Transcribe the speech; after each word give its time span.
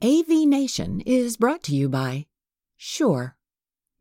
AV 0.00 0.28
Nation 0.46 1.00
is 1.06 1.36
brought 1.36 1.64
to 1.64 1.74
you 1.74 1.88
by 1.88 2.24
Shure, 2.76 3.36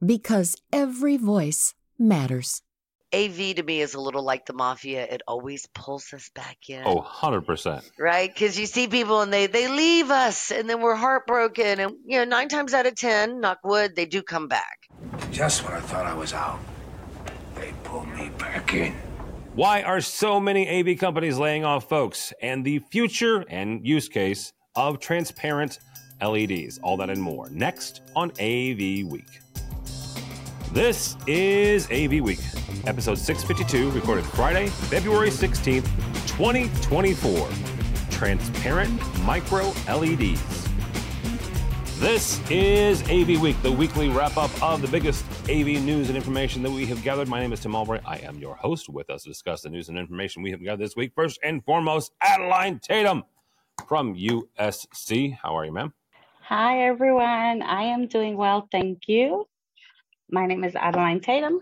because 0.05 0.55
every 0.71 1.17
voice 1.17 1.73
matters. 1.97 2.61
AV 3.11 3.55
to 3.55 3.63
me 3.63 3.81
is 3.81 3.95
a 3.95 3.99
little 3.99 4.21
like 4.21 4.45
the 4.45 4.53
mafia. 4.53 5.03
It 5.05 5.23
always 5.27 5.65
pulls 5.73 6.13
us 6.13 6.29
back 6.35 6.69
in. 6.69 6.83
Oh, 6.85 7.01
100%. 7.01 7.89
Right? 7.97 8.31
Because 8.31 8.59
you 8.59 8.67
see 8.67 8.87
people 8.87 9.21
and 9.21 9.33
they, 9.33 9.47
they 9.47 9.67
leave 9.67 10.11
us 10.11 10.51
and 10.51 10.69
then 10.69 10.81
we're 10.81 10.93
heartbroken. 10.93 11.79
And, 11.79 11.93
you 12.05 12.19
know, 12.19 12.25
nine 12.25 12.49
times 12.49 12.75
out 12.75 12.85
of 12.85 12.93
10, 12.93 13.41
knock 13.41 13.61
wood, 13.63 13.95
they 13.95 14.05
do 14.05 14.21
come 14.21 14.47
back. 14.47 14.81
Just 15.31 15.63
when 15.63 15.73
I 15.73 15.79
thought 15.79 16.05
I 16.05 16.13
was 16.13 16.31
out, 16.31 16.59
they 17.55 17.73
pull 17.83 18.05
me 18.05 18.29
back 18.37 18.71
in. 18.75 18.93
Why 19.55 19.81
are 19.81 20.01
so 20.01 20.39
many 20.39 20.69
AV 20.69 20.99
companies 20.99 21.39
laying 21.39 21.65
off 21.65 21.89
folks? 21.89 22.33
And 22.39 22.63
the 22.63 22.77
future 22.91 23.43
and 23.49 23.83
use 23.83 24.07
case 24.07 24.53
of 24.75 24.99
transparent 24.99 25.79
LEDs. 26.21 26.79
All 26.79 26.97
that 26.97 27.09
and 27.09 27.21
more 27.21 27.49
next 27.49 28.01
on 28.15 28.31
AV 28.39 29.05
Week. 29.05 29.41
This 30.71 31.15
is 31.27 31.85
AV 31.91 32.21
Week, 32.21 32.39
episode 32.85 33.17
652, 33.17 33.91
recorded 33.91 34.25
Friday, 34.25 34.67
February 34.67 35.29
16th, 35.29 35.85
2024. 36.27 37.49
Transparent 38.11 39.19
micro 39.19 39.73
LEDs. 39.87 40.67
This 41.99 42.39
is 42.51 43.01
AV 43.09 43.41
Week, 43.41 43.59
the 43.63 43.71
weekly 43.71 44.09
wrap 44.09 44.37
up 44.37 44.51
of 44.61 44.81
the 44.81 44.87
biggest 44.87 45.25
AV 45.49 45.81
news 45.81 46.09
and 46.09 46.15
information 46.15 46.61
that 46.63 46.71
we 46.71 46.85
have 46.85 47.01
gathered. 47.01 47.27
My 47.27 47.39
name 47.39 47.53
is 47.53 47.59
Tim 47.59 47.73
Albright. 47.73 48.03
I 48.05 48.17
am 48.17 48.37
your 48.37 48.55
host. 48.55 48.89
With 48.89 49.09
us 49.09 49.23
to 49.23 49.29
discuss 49.29 49.61
the 49.61 49.69
news 49.69 49.89
and 49.89 49.97
information 49.97 50.43
we 50.43 50.51
have 50.51 50.61
gathered 50.61 50.85
this 50.85 50.95
week. 50.95 51.13
First 51.15 51.39
and 51.43 51.63
foremost, 51.65 52.11
Adaline 52.21 52.79
Tatum 52.79 53.23
from 53.87 54.15
USC. 54.15 55.37
How 55.41 55.57
are 55.57 55.65
you, 55.65 55.71
ma'am? 55.71 55.93
Hi, 56.49 56.83
everyone. 56.87 57.61
I 57.61 57.83
am 57.83 58.07
doing 58.07 58.37
well. 58.37 58.69
Thank 58.71 59.09
you. 59.09 59.45
My 60.31 60.45
name 60.45 60.63
is 60.63 60.77
Adaline 60.77 61.19
Tatum, 61.19 61.59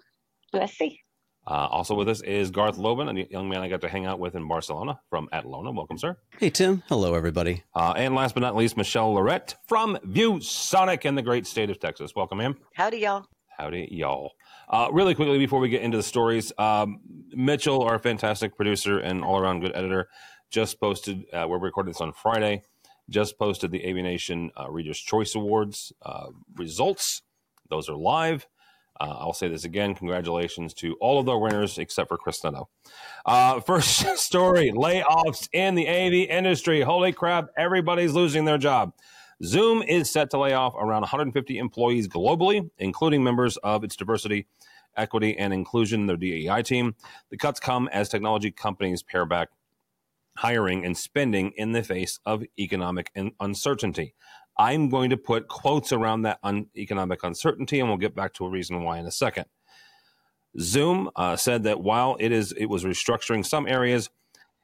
USC. 0.53 0.99
Uh, 1.47 1.67
also 1.71 1.95
with 1.95 2.07
us 2.07 2.21
is 2.21 2.51
Garth 2.51 2.77
Lobban, 2.77 3.09
a 3.09 3.27
young 3.31 3.49
man 3.49 3.61
I 3.61 3.67
got 3.67 3.81
to 3.81 3.89
hang 3.89 4.05
out 4.05 4.19
with 4.19 4.35
in 4.35 4.47
Barcelona 4.47 4.99
from 5.09 5.27
Atlona. 5.33 5.73
Welcome, 5.73 5.97
sir. 5.97 6.17
Hey, 6.37 6.51
Tim. 6.51 6.83
Hello, 6.87 7.15
everybody. 7.15 7.63
Uh, 7.73 7.95
and 7.97 8.13
last 8.13 8.35
but 8.35 8.41
not 8.41 8.55
least, 8.55 8.77
Michelle 8.77 9.11
Loret 9.15 9.55
from 9.67 9.97
ViewSonic 10.05 11.03
in 11.05 11.15
the 11.15 11.23
great 11.23 11.47
state 11.47 11.71
of 11.71 11.79
Texas. 11.79 12.11
Welcome, 12.15 12.37
ma'am. 12.37 12.55
Howdy, 12.75 12.99
y'all. 12.99 13.25
Howdy, 13.57 13.87
y'all. 13.89 14.33
Uh, 14.69 14.89
really 14.91 15.15
quickly 15.15 15.39
before 15.39 15.59
we 15.59 15.69
get 15.69 15.81
into 15.81 15.97
the 15.97 16.03
stories, 16.03 16.53
um, 16.59 16.99
Mitchell, 17.31 17.81
our 17.81 17.97
fantastic 17.97 18.55
producer 18.55 18.99
and 18.99 19.23
all 19.23 19.39
around 19.39 19.61
good 19.61 19.75
editor, 19.75 20.09
just 20.51 20.79
posted, 20.79 21.25
uh, 21.33 21.47
we're 21.49 21.57
recording 21.57 21.91
this 21.91 22.01
on 22.01 22.13
Friday, 22.13 22.61
just 23.09 23.37
posted 23.37 23.71
the 23.71 23.87
AV 23.87 23.97
Nation 23.97 24.51
uh, 24.59 24.69
Reader's 24.69 24.99
Choice 24.99 25.35
Awards 25.35 25.93
uh, 26.01 26.27
results. 26.55 27.21
Those 27.69 27.89
are 27.89 27.95
live. 27.95 28.47
Uh, 28.99 29.15
I'll 29.19 29.33
say 29.33 29.49
this 29.49 29.65
again. 29.65 29.93
Congratulations 29.93 30.73
to 30.75 30.95
all 31.01 31.19
of 31.19 31.25
the 31.25 31.37
winners 31.37 31.77
except 31.77 32.07
for 32.07 32.17
Chris 32.17 32.43
Neto. 32.43 32.69
Uh, 33.25 33.59
first 33.61 34.17
story 34.17 34.71
layoffs 34.71 35.49
in 35.51 35.75
the 35.75 35.87
AV 35.87 36.29
industry. 36.29 36.81
Holy 36.81 37.11
crap, 37.11 37.49
everybody's 37.57 38.13
losing 38.13 38.45
their 38.45 38.57
job. 38.57 38.93
Zoom 39.43 39.81
is 39.81 40.09
set 40.09 40.29
to 40.29 40.37
lay 40.37 40.53
off 40.53 40.75
around 40.75 41.01
150 41.01 41.57
employees 41.57 42.07
globally, 42.07 42.69
including 42.77 43.21
members 43.21 43.57
of 43.57 43.83
its 43.83 43.97
diversity, 43.97 44.47
equity, 44.95 45.37
and 45.37 45.53
inclusion, 45.53 46.05
their 46.05 46.15
DEI 46.15 46.61
team. 46.63 46.95
The 47.29 47.37
cuts 47.37 47.59
come 47.59 47.89
as 47.89 48.07
technology 48.07 48.49
companies 48.49 49.03
pare 49.03 49.25
back 49.25 49.49
hiring 50.37 50.85
and 50.85 50.97
spending 50.97 51.51
in 51.55 51.71
the 51.71 51.83
face 51.83 52.19
of 52.25 52.43
economic 52.59 53.11
uncertainty. 53.39 54.13
I'm 54.57 54.89
going 54.89 55.09
to 55.09 55.17
put 55.17 55.47
quotes 55.47 55.91
around 55.91 56.23
that 56.23 56.39
un- 56.43 56.67
economic 56.77 57.23
uncertainty, 57.23 57.79
and 57.79 57.89
we'll 57.89 57.97
get 57.97 58.15
back 58.15 58.33
to 58.35 58.45
a 58.45 58.49
reason 58.49 58.83
why 58.83 58.99
in 58.99 59.05
a 59.05 59.11
second. 59.11 59.45
Zoom 60.59 61.09
uh, 61.15 61.35
said 61.35 61.63
that 61.63 61.81
while 61.81 62.15
it 62.19 62.31
is 62.31 62.53
it 62.53 62.67
was 62.67 62.85
restructuring 62.85 63.45
some 63.45 63.67
areas, 63.67 64.09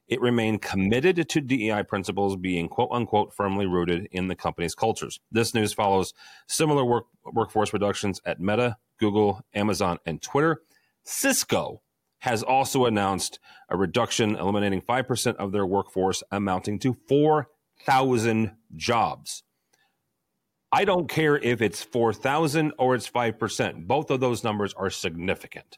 it 0.07 0.21
remained 0.21 0.61
committed 0.61 1.27
to 1.29 1.41
DEI 1.41 1.83
principles 1.83 2.35
being 2.37 2.69
quote 2.69 2.89
unquote 2.91 3.33
firmly 3.33 3.65
rooted 3.65 4.07
in 4.11 4.27
the 4.27 4.35
company's 4.35 4.75
cultures. 4.75 5.19
This 5.31 5.53
news 5.53 5.73
follows 5.73 6.13
similar 6.47 6.85
work, 6.85 7.05
workforce 7.25 7.73
reductions 7.73 8.21
at 8.25 8.39
Meta, 8.39 8.77
Google, 8.99 9.41
Amazon, 9.53 9.97
and 10.05 10.21
Twitter. 10.21 10.61
Cisco 11.03 11.81
has 12.21 12.43
also 12.43 12.85
announced 12.85 13.39
a 13.69 13.75
reduction, 13.75 14.35
eliminating 14.35 14.81
5% 14.81 15.35
of 15.35 15.51
their 15.51 15.65
workforce, 15.65 16.23
amounting 16.31 16.79
to 16.79 16.95
4,000 17.07 18.51
jobs. 18.75 19.43
I 20.71 20.85
don't 20.85 21.09
care 21.09 21.37
if 21.37 21.61
it's 21.61 21.83
4,000 21.83 22.73
or 22.77 22.95
it's 22.95 23.09
5%. 23.09 23.87
Both 23.87 24.11
of 24.11 24.19
those 24.19 24.43
numbers 24.43 24.73
are 24.75 24.89
significant. 24.89 25.77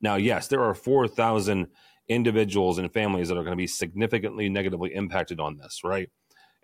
Now, 0.00 0.16
yes, 0.16 0.48
there 0.48 0.62
are 0.62 0.74
4,000 0.74 1.68
individuals 2.08 2.78
and 2.78 2.92
families 2.92 3.28
that 3.28 3.36
are 3.36 3.44
going 3.44 3.52
to 3.52 3.56
be 3.56 3.66
significantly 3.66 4.48
negatively 4.48 4.94
impacted 4.94 5.38
on 5.38 5.58
this, 5.58 5.82
right? 5.84 6.10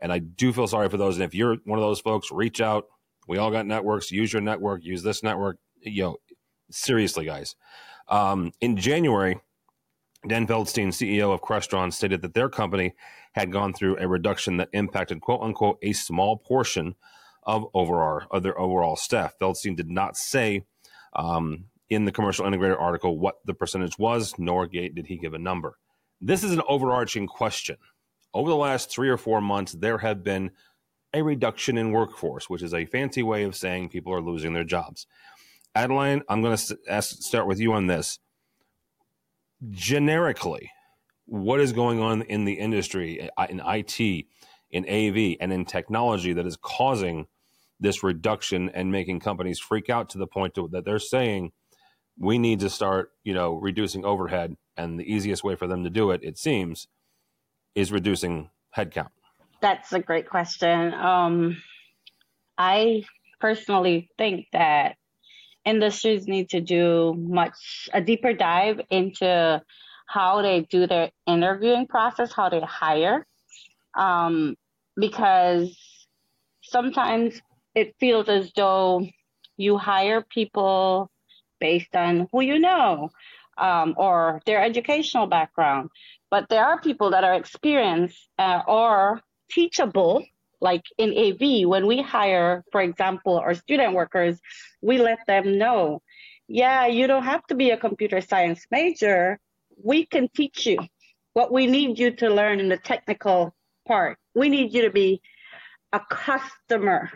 And 0.02 0.12
I 0.12 0.18
do 0.18 0.52
feel 0.52 0.66
sorry 0.66 0.88
for 0.88 0.96
those. 0.96 1.16
And 1.16 1.24
if 1.24 1.34
you're 1.34 1.56
one 1.64 1.78
of 1.78 1.84
those 1.84 2.00
folks, 2.00 2.32
reach 2.32 2.60
out. 2.60 2.84
We 3.28 3.38
all 3.38 3.50
got 3.50 3.64
networks. 3.64 4.10
Use 4.10 4.32
your 4.32 4.42
network. 4.42 4.84
Use 4.84 5.02
this 5.02 5.22
network. 5.22 5.58
You 5.80 6.02
know, 6.02 6.16
seriously, 6.70 7.24
guys. 7.24 7.56
Um, 8.08 8.52
in 8.60 8.76
January, 8.76 9.40
Dan 10.26 10.46
Feldstein, 10.46 10.88
CEO 10.88 11.32
of 11.32 11.42
Crestron, 11.42 11.92
stated 11.92 12.22
that 12.22 12.34
their 12.34 12.48
company 12.48 12.94
had 13.32 13.52
gone 13.52 13.72
through 13.72 13.98
a 13.98 14.08
reduction 14.08 14.56
that 14.58 14.68
impacted 14.72 15.20
"quote 15.20 15.42
unquote" 15.42 15.78
a 15.82 15.92
small 15.92 16.36
portion 16.36 16.94
of 17.42 17.66
overall 17.74 18.22
of 18.30 18.42
their 18.42 18.58
overall 18.58 18.96
staff. 18.96 19.34
Feldstein 19.38 19.76
did 19.76 19.90
not 19.90 20.16
say 20.16 20.64
um, 21.14 21.66
in 21.88 22.04
the 22.04 22.12
commercial 22.12 22.46
integrator 22.46 22.80
article 22.80 23.18
what 23.18 23.36
the 23.44 23.54
percentage 23.54 23.98
was, 23.98 24.34
nor 24.38 24.66
did 24.66 25.06
he 25.06 25.16
give 25.16 25.34
a 25.34 25.38
number. 25.38 25.78
This 26.20 26.42
is 26.42 26.52
an 26.52 26.62
overarching 26.68 27.26
question. 27.26 27.76
Over 28.32 28.50
the 28.50 28.56
last 28.56 28.90
three 28.90 29.08
or 29.08 29.16
four 29.16 29.40
months, 29.40 29.72
there 29.72 29.98
have 29.98 30.24
been 30.24 30.50
a 31.12 31.22
reduction 31.22 31.78
in 31.78 31.92
workforce, 31.92 32.50
which 32.50 32.62
is 32.62 32.74
a 32.74 32.86
fancy 32.86 33.22
way 33.22 33.44
of 33.44 33.54
saying 33.54 33.88
people 33.88 34.12
are 34.12 34.20
losing 34.20 34.52
their 34.52 34.64
jobs. 34.64 35.06
Adaline, 35.74 36.22
I'm 36.28 36.42
going 36.42 36.56
to 36.56 36.78
ask, 36.88 37.22
start 37.22 37.46
with 37.46 37.58
you 37.58 37.72
on 37.72 37.86
this. 37.86 38.18
Generically, 39.70 40.70
what 41.26 41.60
is 41.60 41.72
going 41.72 42.00
on 42.00 42.22
in 42.22 42.44
the 42.44 42.54
industry, 42.54 43.28
uh, 43.36 43.46
in 43.48 43.60
IT, 43.64 44.26
in 44.70 44.88
AV, 44.88 45.36
and 45.40 45.52
in 45.52 45.64
technology 45.64 46.32
that 46.32 46.46
is 46.46 46.56
causing 46.56 47.26
this 47.80 48.02
reduction 48.02 48.70
and 48.70 48.92
making 48.92 49.20
companies 49.20 49.58
freak 49.58 49.90
out 49.90 50.08
to 50.10 50.18
the 50.18 50.26
point 50.26 50.54
to, 50.54 50.68
that 50.68 50.84
they're 50.84 50.98
saying 50.98 51.52
we 52.18 52.38
need 52.38 52.60
to 52.60 52.70
start, 52.70 53.12
you 53.24 53.34
know, 53.34 53.54
reducing 53.54 54.04
overhead, 54.04 54.56
and 54.76 54.98
the 54.98 55.12
easiest 55.12 55.42
way 55.42 55.56
for 55.56 55.66
them 55.66 55.84
to 55.84 55.90
do 55.90 56.10
it, 56.10 56.20
it 56.22 56.38
seems, 56.38 56.86
is 57.74 57.90
reducing 57.90 58.50
headcount. 58.76 59.10
That's 59.60 59.92
a 59.92 59.98
great 59.98 60.28
question. 60.28 60.94
Um, 60.94 61.56
I 62.58 63.04
personally 63.40 64.10
think 64.18 64.46
that 64.52 64.96
industries 65.64 66.26
need 66.26 66.50
to 66.50 66.60
do 66.60 67.14
much 67.16 67.88
a 67.92 68.00
deeper 68.00 68.32
dive 68.32 68.80
into 68.90 69.62
how 70.06 70.42
they 70.42 70.60
do 70.62 70.86
their 70.86 71.10
interviewing 71.26 71.86
process, 71.86 72.32
how 72.32 72.48
they 72.48 72.60
hire, 72.60 73.26
um, 73.96 74.56
because 74.96 75.76
sometimes 76.62 77.40
it 77.74 77.94
feels 77.98 78.28
as 78.28 78.52
though 78.54 79.06
you 79.56 79.78
hire 79.78 80.22
people 80.22 81.10
based 81.60 81.94
on 81.94 82.28
who 82.30 82.40
you 82.40 82.58
know 82.58 83.10
um, 83.56 83.94
or 83.96 84.40
their 84.46 84.62
educational 84.62 85.26
background, 85.26 85.88
but 86.30 86.48
there 86.48 86.64
are 86.64 86.80
people 86.80 87.10
that 87.10 87.24
are 87.24 87.34
experienced 87.34 88.28
uh, 88.38 88.60
or 88.66 89.20
teachable 89.50 90.24
like 90.64 90.86
in 90.96 91.10
AV, 91.24 91.68
when 91.68 91.86
we 91.86 92.00
hire, 92.00 92.64
for 92.72 92.80
example, 92.80 93.36
our 93.36 93.54
student 93.54 93.92
workers, 93.92 94.40
we 94.80 94.96
let 94.98 95.18
them 95.26 95.58
know, 95.58 96.00
yeah, 96.48 96.86
you 96.86 97.06
don't 97.06 97.24
have 97.24 97.46
to 97.48 97.54
be 97.54 97.70
a 97.70 97.76
computer 97.76 98.22
science 98.22 98.64
major. 98.70 99.38
We 99.76 100.06
can 100.06 100.28
teach 100.34 100.64
you 100.64 100.78
what 101.34 101.52
we 101.52 101.66
need 101.66 101.98
you 101.98 102.12
to 102.12 102.30
learn 102.30 102.60
in 102.60 102.70
the 102.70 102.78
technical 102.78 103.54
part. 103.86 104.16
We 104.34 104.48
need 104.48 104.72
you 104.72 104.82
to 104.82 104.90
be 104.90 105.20
a 105.92 106.00
customer 106.10 107.10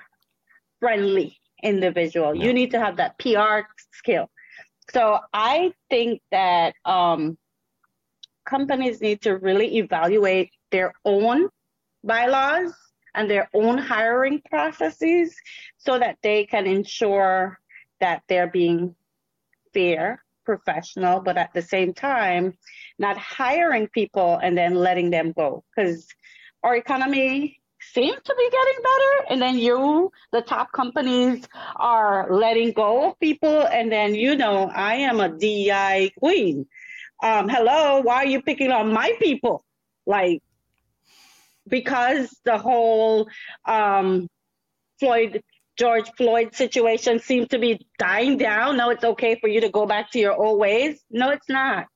friendly 0.79 1.39
individual. 1.63 2.35
You 2.35 2.53
need 2.53 2.73
to 2.73 2.79
have 2.79 2.99
that 2.99 3.19
PR 3.19 3.61
skill. 3.93 4.29
So 4.93 5.21
I 5.33 5.73
think 5.89 6.21
that 6.33 6.75
um, 6.85 7.39
companies 8.45 9.01
need 9.01 9.23
to 9.23 9.39
really 9.39 9.79
evaluate 9.79 10.51
their 10.71 10.93
own 11.07 11.49
bylaws 12.05 12.75
and 13.19 13.29
their 13.29 13.51
own 13.53 13.77
hiring 13.77 14.41
processes 14.49 15.35
so 15.77 15.99
that 15.99 16.17
they 16.23 16.45
can 16.45 16.69
ensure 16.69 17.59
that 17.99 18.23
they're 18.29 18.47
being 18.47 18.95
fair, 19.75 20.23
professional, 20.45 21.19
but 21.21 21.37
at 21.37 21.53
the 21.53 21.61
same 21.61 21.93
time, 21.93 22.57
not 22.97 23.19
hiring 23.19 23.89
people 23.89 24.39
and 24.41 24.57
then 24.57 24.73
letting 24.77 25.11
them 25.11 25.33
go. 25.33 25.65
Because 25.75 26.07
our 26.63 26.77
economy 26.77 27.61
seem 27.81 28.15
to 28.15 28.35
be 28.39 28.51
getting 28.51 28.83
better, 28.85 29.33
and 29.33 29.43
then 29.43 29.59
you, 29.59 30.13
the 30.31 30.43
top 30.43 30.71
companies, 30.71 31.45
are 31.75 32.29
letting 32.31 32.71
go 32.71 33.11
of 33.11 33.19
people, 33.19 33.67
and 33.67 33.91
then 33.91 34.15
you 34.15 34.37
know, 34.37 34.71
I 34.73 34.95
am 34.95 35.19
a 35.19 35.29
DEI 35.29 36.13
queen. 36.21 36.67
Um, 37.21 37.49
hello, 37.49 38.01
why 38.01 38.19
are 38.19 38.27
you 38.27 38.43
picking 38.43 38.71
on 38.71 38.93
my 38.93 39.13
people? 39.19 39.65
Like, 40.07 40.41
because 41.69 42.35
the 42.45 42.59
whole 42.59 43.29
um, 43.65 44.29
Floyd 44.99 45.43
George 45.79 46.11
Floyd 46.17 46.55
situation 46.55 47.21
seems 47.21 47.49
to 47.49 47.59
be 47.59 47.87
dying 47.99 48.37
down. 48.37 48.77
Now 48.77 48.91
it's 48.91 49.05
okay 49.05 49.37
for 49.41 49.49
you 49.49 49.61
to 49.61 49.69
go 49.69 49.87
back 49.87 50.11
to 50.11 50.19
your 50.19 50.35
old 50.35 50.59
ways. 50.59 51.01
No, 51.09 51.31
it's 51.31 51.49
not. 51.49 51.87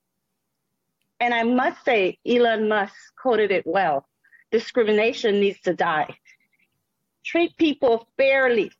And 1.18 1.34
I 1.34 1.42
must 1.42 1.84
say, 1.84 2.18
Elon 2.26 2.68
Musk 2.68 2.94
quoted 3.20 3.50
it 3.50 3.66
well. 3.66 4.06
Discrimination 4.52 5.40
needs 5.40 5.60
to 5.62 5.74
die. 5.74 6.14
Treat 7.24 7.56
people 7.56 8.08
fairly. 8.16 8.70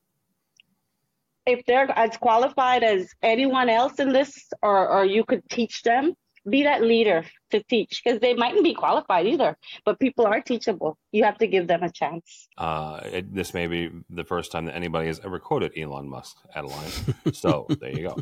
If 1.47 1.65
they're 1.67 1.91
as 1.91 2.17
qualified 2.17 2.85
as 2.85 3.09
anyone 3.23 3.69
else 3.69 3.99
in 3.99 4.13
this, 4.13 4.49
or, 4.63 4.89
or 4.89 5.05
you 5.05 5.25
could 5.25 5.49
teach 5.49 5.83
them, 5.83 6.15
be 6.49 6.65
that 6.65 6.83
leader 6.83 7.25
to 7.51 7.63
teach 7.63 8.03
because 8.05 8.21
they 8.21 8.35
mightn't 8.35 8.65
be 8.65 8.75
qualified 8.75 9.27
either, 9.27 9.57
but 9.85 9.99
people 9.99 10.27
are 10.27 10.41
teachable. 10.41 10.99
You 11.13 11.25
have 11.25 11.39
to 11.39 11.47
give 11.47 11.67
them 11.67 11.83
a 11.83 11.91
chance. 11.91 12.49
Uh, 12.59 13.01
it, 13.05 13.35
this 13.35 13.55
may 13.55 13.67
be 13.67 13.91
the 14.11 14.25
first 14.25 14.53
time 14.53 14.67
that 14.67 14.75
anybody 14.75 15.07
has 15.07 15.21
ever 15.25 15.39
quoted 15.39 15.73
Elon 15.77 16.09
Musk 16.09 16.37
Adaline. 16.55 17.33
so 17.33 17.67
there 17.81 17.91
you 17.91 18.09
go. 18.09 18.17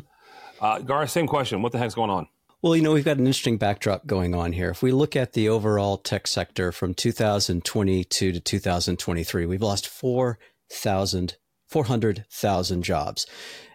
Uh, 0.59 0.79
Gar, 0.79 1.07
same 1.07 1.27
question. 1.27 1.61
What 1.61 1.71
the 1.71 1.79
heck's 1.79 1.95
going 1.95 2.11
on? 2.11 2.27
Well, 2.61 2.75
you 2.75 2.83
know, 2.83 2.91
we've 2.91 3.03
got 3.03 3.17
an 3.17 3.25
interesting 3.25 3.57
backdrop 3.57 4.05
going 4.05 4.35
on 4.35 4.51
here. 4.53 4.69
If 4.69 4.83
we 4.83 4.91
look 4.91 5.15
at 5.15 5.33
the 5.33 5.49
overall 5.49 5.97
tech 5.97 6.27
sector 6.27 6.71
from 6.71 6.93
2022 6.93 8.31
to 8.31 8.39
2023, 8.39 9.45
we've 9.47 9.61
lost 9.63 9.87
4,000, 9.87 11.37
400,000 11.67 12.83
jobs 12.83 13.25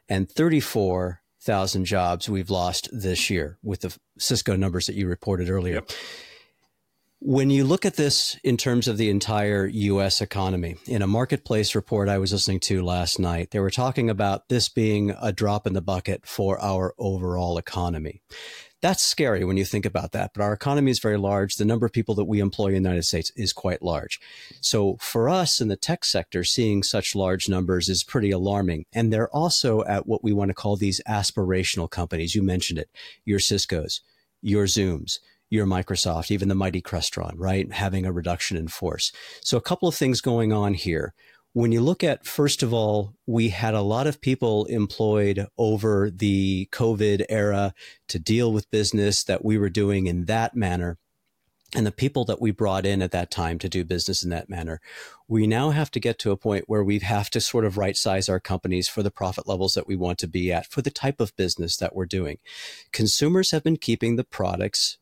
and 0.08 0.30
34 0.30 1.20
thousand 1.46 1.84
jobs 1.84 2.28
we've 2.28 2.50
lost 2.50 2.88
this 2.92 3.30
year 3.30 3.58
with 3.62 3.80
the 3.80 3.96
Cisco 4.18 4.56
numbers 4.56 4.86
that 4.86 4.96
you 4.96 5.06
reported 5.06 5.48
earlier. 5.48 5.76
Yep. 5.76 5.90
When 7.20 7.48
you 7.48 7.64
look 7.64 7.86
at 7.86 7.96
this 7.96 8.38
in 8.44 8.58
terms 8.58 8.88
of 8.88 8.98
the 8.98 9.08
entire 9.08 9.66
US 9.66 10.20
economy, 10.20 10.76
in 10.86 11.00
a 11.00 11.06
marketplace 11.06 11.74
report 11.74 12.10
I 12.10 12.18
was 12.18 12.32
listening 12.32 12.60
to 12.60 12.84
last 12.84 13.18
night, 13.18 13.52
they 13.52 13.60
were 13.60 13.70
talking 13.70 14.10
about 14.10 14.48
this 14.50 14.68
being 14.68 15.14
a 15.22 15.32
drop 15.32 15.66
in 15.66 15.72
the 15.72 15.80
bucket 15.80 16.26
for 16.26 16.60
our 16.60 16.94
overall 16.98 17.56
economy. 17.56 18.20
That's 18.82 19.02
scary 19.02 19.42
when 19.44 19.56
you 19.56 19.64
think 19.64 19.86
about 19.86 20.12
that. 20.12 20.32
But 20.34 20.42
our 20.42 20.52
economy 20.52 20.90
is 20.90 20.98
very 20.98 21.16
large. 21.16 21.56
The 21.56 21.64
number 21.64 21.86
of 21.86 21.92
people 21.92 22.14
that 22.16 22.26
we 22.26 22.40
employ 22.40 22.68
in 22.68 22.82
the 22.82 22.88
United 22.88 23.04
States 23.04 23.32
is 23.34 23.52
quite 23.52 23.82
large. 23.82 24.20
So 24.60 24.96
for 25.00 25.28
us 25.28 25.60
in 25.60 25.68
the 25.68 25.76
tech 25.76 26.04
sector, 26.04 26.44
seeing 26.44 26.82
such 26.82 27.14
large 27.14 27.48
numbers 27.48 27.88
is 27.88 28.04
pretty 28.04 28.30
alarming. 28.30 28.84
And 28.92 29.12
they're 29.12 29.30
also 29.30 29.82
at 29.84 30.06
what 30.06 30.22
we 30.22 30.32
want 30.32 30.50
to 30.50 30.54
call 30.54 30.76
these 30.76 31.00
aspirational 31.08 31.90
companies. 31.90 32.34
You 32.34 32.42
mentioned 32.42 32.78
it, 32.78 32.90
your 33.24 33.38
Cisco's, 33.38 34.02
your 34.42 34.66
Zooms, 34.66 35.20
your 35.48 35.66
Microsoft, 35.66 36.30
even 36.30 36.48
the 36.48 36.54
mighty 36.54 36.82
Crestron, 36.82 37.32
right? 37.36 37.72
Having 37.72 38.04
a 38.04 38.12
reduction 38.12 38.56
in 38.56 38.68
force. 38.68 39.10
So 39.40 39.56
a 39.56 39.62
couple 39.62 39.88
of 39.88 39.94
things 39.94 40.20
going 40.20 40.52
on 40.52 40.74
here 40.74 41.14
when 41.56 41.72
you 41.72 41.80
look 41.80 42.04
at, 42.04 42.26
first 42.26 42.62
of 42.62 42.74
all, 42.74 43.14
we 43.24 43.48
had 43.48 43.72
a 43.72 43.80
lot 43.80 44.06
of 44.06 44.20
people 44.20 44.66
employed 44.66 45.46
over 45.56 46.10
the 46.10 46.68
COVID 46.70 47.24
era 47.30 47.72
to 48.08 48.18
deal 48.18 48.52
with 48.52 48.70
business 48.70 49.24
that 49.24 49.42
we 49.42 49.56
were 49.56 49.70
doing 49.70 50.06
in 50.06 50.26
that 50.26 50.54
manner. 50.54 50.98
And 51.74 51.86
the 51.86 51.92
people 51.92 52.26
that 52.26 52.42
we 52.42 52.50
brought 52.50 52.84
in 52.84 53.00
at 53.00 53.10
that 53.12 53.30
time 53.30 53.58
to 53.60 53.70
do 53.70 53.86
business 53.86 54.22
in 54.22 54.28
that 54.28 54.50
manner, 54.50 54.82
we 55.28 55.46
now 55.46 55.70
have 55.70 55.90
to 55.92 55.98
get 55.98 56.18
to 56.18 56.30
a 56.30 56.36
point 56.36 56.64
where 56.66 56.84
we 56.84 56.98
have 56.98 57.30
to 57.30 57.40
sort 57.40 57.64
of 57.64 57.78
right 57.78 57.96
size 57.96 58.28
our 58.28 58.38
companies 58.38 58.86
for 58.86 59.02
the 59.02 59.10
profit 59.10 59.48
levels 59.48 59.72
that 59.72 59.88
we 59.88 59.96
want 59.96 60.18
to 60.18 60.28
be 60.28 60.52
at 60.52 60.66
for 60.66 60.82
the 60.82 60.90
type 60.90 61.20
of 61.20 61.34
business 61.36 61.78
that 61.78 61.96
we're 61.96 62.04
doing. 62.04 62.36
Consumers 62.92 63.52
have 63.52 63.64
been 63.64 63.78
keeping 63.78 64.16
the 64.16 64.24
products 64.24 64.98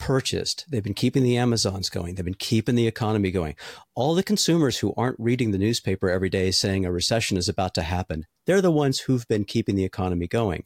purchased. 0.00 0.64
They've 0.68 0.82
been 0.82 0.94
keeping 0.94 1.22
the 1.22 1.36
Amazons 1.36 1.90
going. 1.90 2.14
They've 2.14 2.24
been 2.24 2.34
keeping 2.34 2.74
the 2.74 2.88
economy 2.88 3.30
going. 3.30 3.54
All 3.94 4.14
the 4.14 4.24
consumers 4.24 4.78
who 4.78 4.94
aren't 4.96 5.20
reading 5.20 5.52
the 5.52 5.58
newspaper 5.58 6.10
every 6.10 6.30
day 6.30 6.50
saying 6.50 6.84
a 6.84 6.90
recession 6.90 7.36
is 7.36 7.48
about 7.48 7.74
to 7.74 7.82
happen, 7.82 8.26
they're 8.46 8.62
the 8.62 8.72
ones 8.72 9.00
who've 9.00 9.28
been 9.28 9.44
keeping 9.44 9.76
the 9.76 9.84
economy 9.84 10.26
going. 10.26 10.64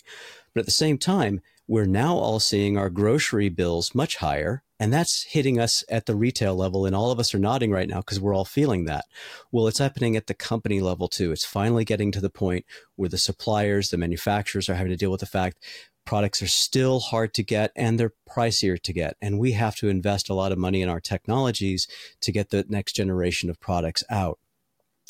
But 0.54 0.60
at 0.60 0.66
the 0.66 0.72
same 0.72 0.96
time, 0.96 1.40
we're 1.66 1.84
now 1.84 2.16
all 2.16 2.40
seeing 2.40 2.78
our 2.78 2.90
grocery 2.90 3.48
bills 3.48 3.94
much 3.94 4.16
higher. 4.16 4.62
And 4.78 4.92
that's 4.92 5.24
hitting 5.24 5.58
us 5.58 5.82
at 5.88 6.06
the 6.06 6.14
retail 6.14 6.54
level. 6.54 6.86
And 6.86 6.94
all 6.94 7.10
of 7.10 7.18
us 7.18 7.34
are 7.34 7.38
nodding 7.38 7.70
right 7.70 7.88
now 7.88 7.98
because 7.98 8.20
we're 8.20 8.34
all 8.34 8.44
feeling 8.44 8.84
that. 8.84 9.06
Well, 9.50 9.66
it's 9.66 9.78
happening 9.78 10.16
at 10.16 10.26
the 10.26 10.34
company 10.34 10.80
level 10.80 11.08
too. 11.08 11.32
It's 11.32 11.44
finally 11.44 11.84
getting 11.84 12.12
to 12.12 12.20
the 12.20 12.30
point 12.30 12.66
where 12.96 13.08
the 13.08 13.18
suppliers, 13.18 13.90
the 13.90 13.96
manufacturers 13.96 14.68
are 14.68 14.74
having 14.74 14.92
to 14.92 14.96
deal 14.96 15.10
with 15.10 15.20
the 15.20 15.26
fact 15.26 15.58
products 16.04 16.42
are 16.42 16.46
still 16.46 17.00
hard 17.00 17.34
to 17.34 17.42
get 17.42 17.72
and 17.76 17.98
they're 17.98 18.12
pricier 18.28 18.80
to 18.82 18.92
get. 18.92 19.16
And 19.20 19.38
we 19.38 19.52
have 19.52 19.76
to 19.76 19.88
invest 19.88 20.28
a 20.28 20.34
lot 20.34 20.52
of 20.52 20.58
money 20.58 20.82
in 20.82 20.88
our 20.88 21.00
technologies 21.00 21.86
to 22.20 22.32
get 22.32 22.50
the 22.50 22.64
next 22.68 22.94
generation 22.94 23.50
of 23.50 23.60
products 23.60 24.04
out. 24.10 24.38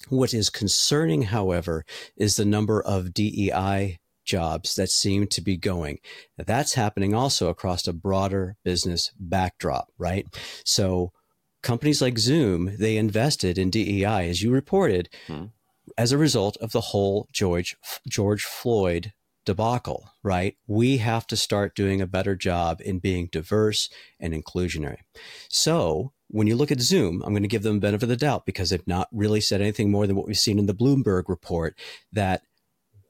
What 0.09 0.35
is 0.35 0.51
concerning, 0.51 1.23
however, 1.23 1.85
is 2.17 2.37
the 2.37 2.45
number 2.45 2.83
of 2.83 3.15
DEI 3.15 3.99
jobs 4.25 4.75
that 4.75 4.91
seem 4.91 5.27
to 5.29 5.41
be 5.41 5.57
going. 5.57 5.99
That's 6.37 6.75
happening 6.75 7.15
also 7.15 7.49
across 7.49 7.87
a 7.87 7.93
broader 7.93 8.57
business 8.65 9.13
backdrop, 9.19 9.89
right? 9.99 10.27
So 10.65 11.13
companies 11.63 12.03
like 12.03 12.19
Zoom, 12.19 12.77
they 12.79 12.97
invested 12.97 13.59
in 13.59 13.71
DEI, 13.71 14.29
as 14.29 14.43
you 14.43 14.51
reported, 14.51 15.09
hmm. 15.27 15.47
as 15.97 16.13
a 16.13 16.19
result 16.19 16.57
of 16.59 16.73
the 16.73 16.81
whole 16.81 17.29
George 17.33 17.77
George 18.09 18.45
Floyd 18.45 19.13
debacle, 19.45 20.11
right? 20.23 20.57
We 20.67 20.99
have 20.99 21.27
to 21.29 21.37
start 21.37 21.75
doing 21.75 22.01
a 22.01 22.07
better 22.07 22.35
job 22.35 22.81
in 22.85 22.99
being 22.99 23.29
diverse 23.31 23.89
and 24.19 24.33
inclusionary. 24.33 24.99
So 25.49 26.13
when 26.29 26.47
you 26.47 26.57
look 26.57 26.73
at 26.73 26.81
Zoom, 26.81 27.23
I'm 27.25 27.33
going 27.33 27.43
to 27.43 27.49
give 27.49 27.63
them 27.63 27.75
the 27.75 27.87
benefit 27.87 28.05
of 28.05 28.09
the 28.09 28.17
doubt 28.17 28.47
because 28.47 28.71
they've 28.71 28.87
not 28.87 29.09
really 29.13 29.41
said 29.41 29.61
anything 29.61 29.91
more 29.91 30.07
than 30.07 30.17
what 30.17 30.27
we've 30.27 30.37
seen 30.37 30.59
in 30.59 30.67
the 30.67 30.75
Bloomberg 30.75 31.25
report 31.29 31.79
that 32.13 32.43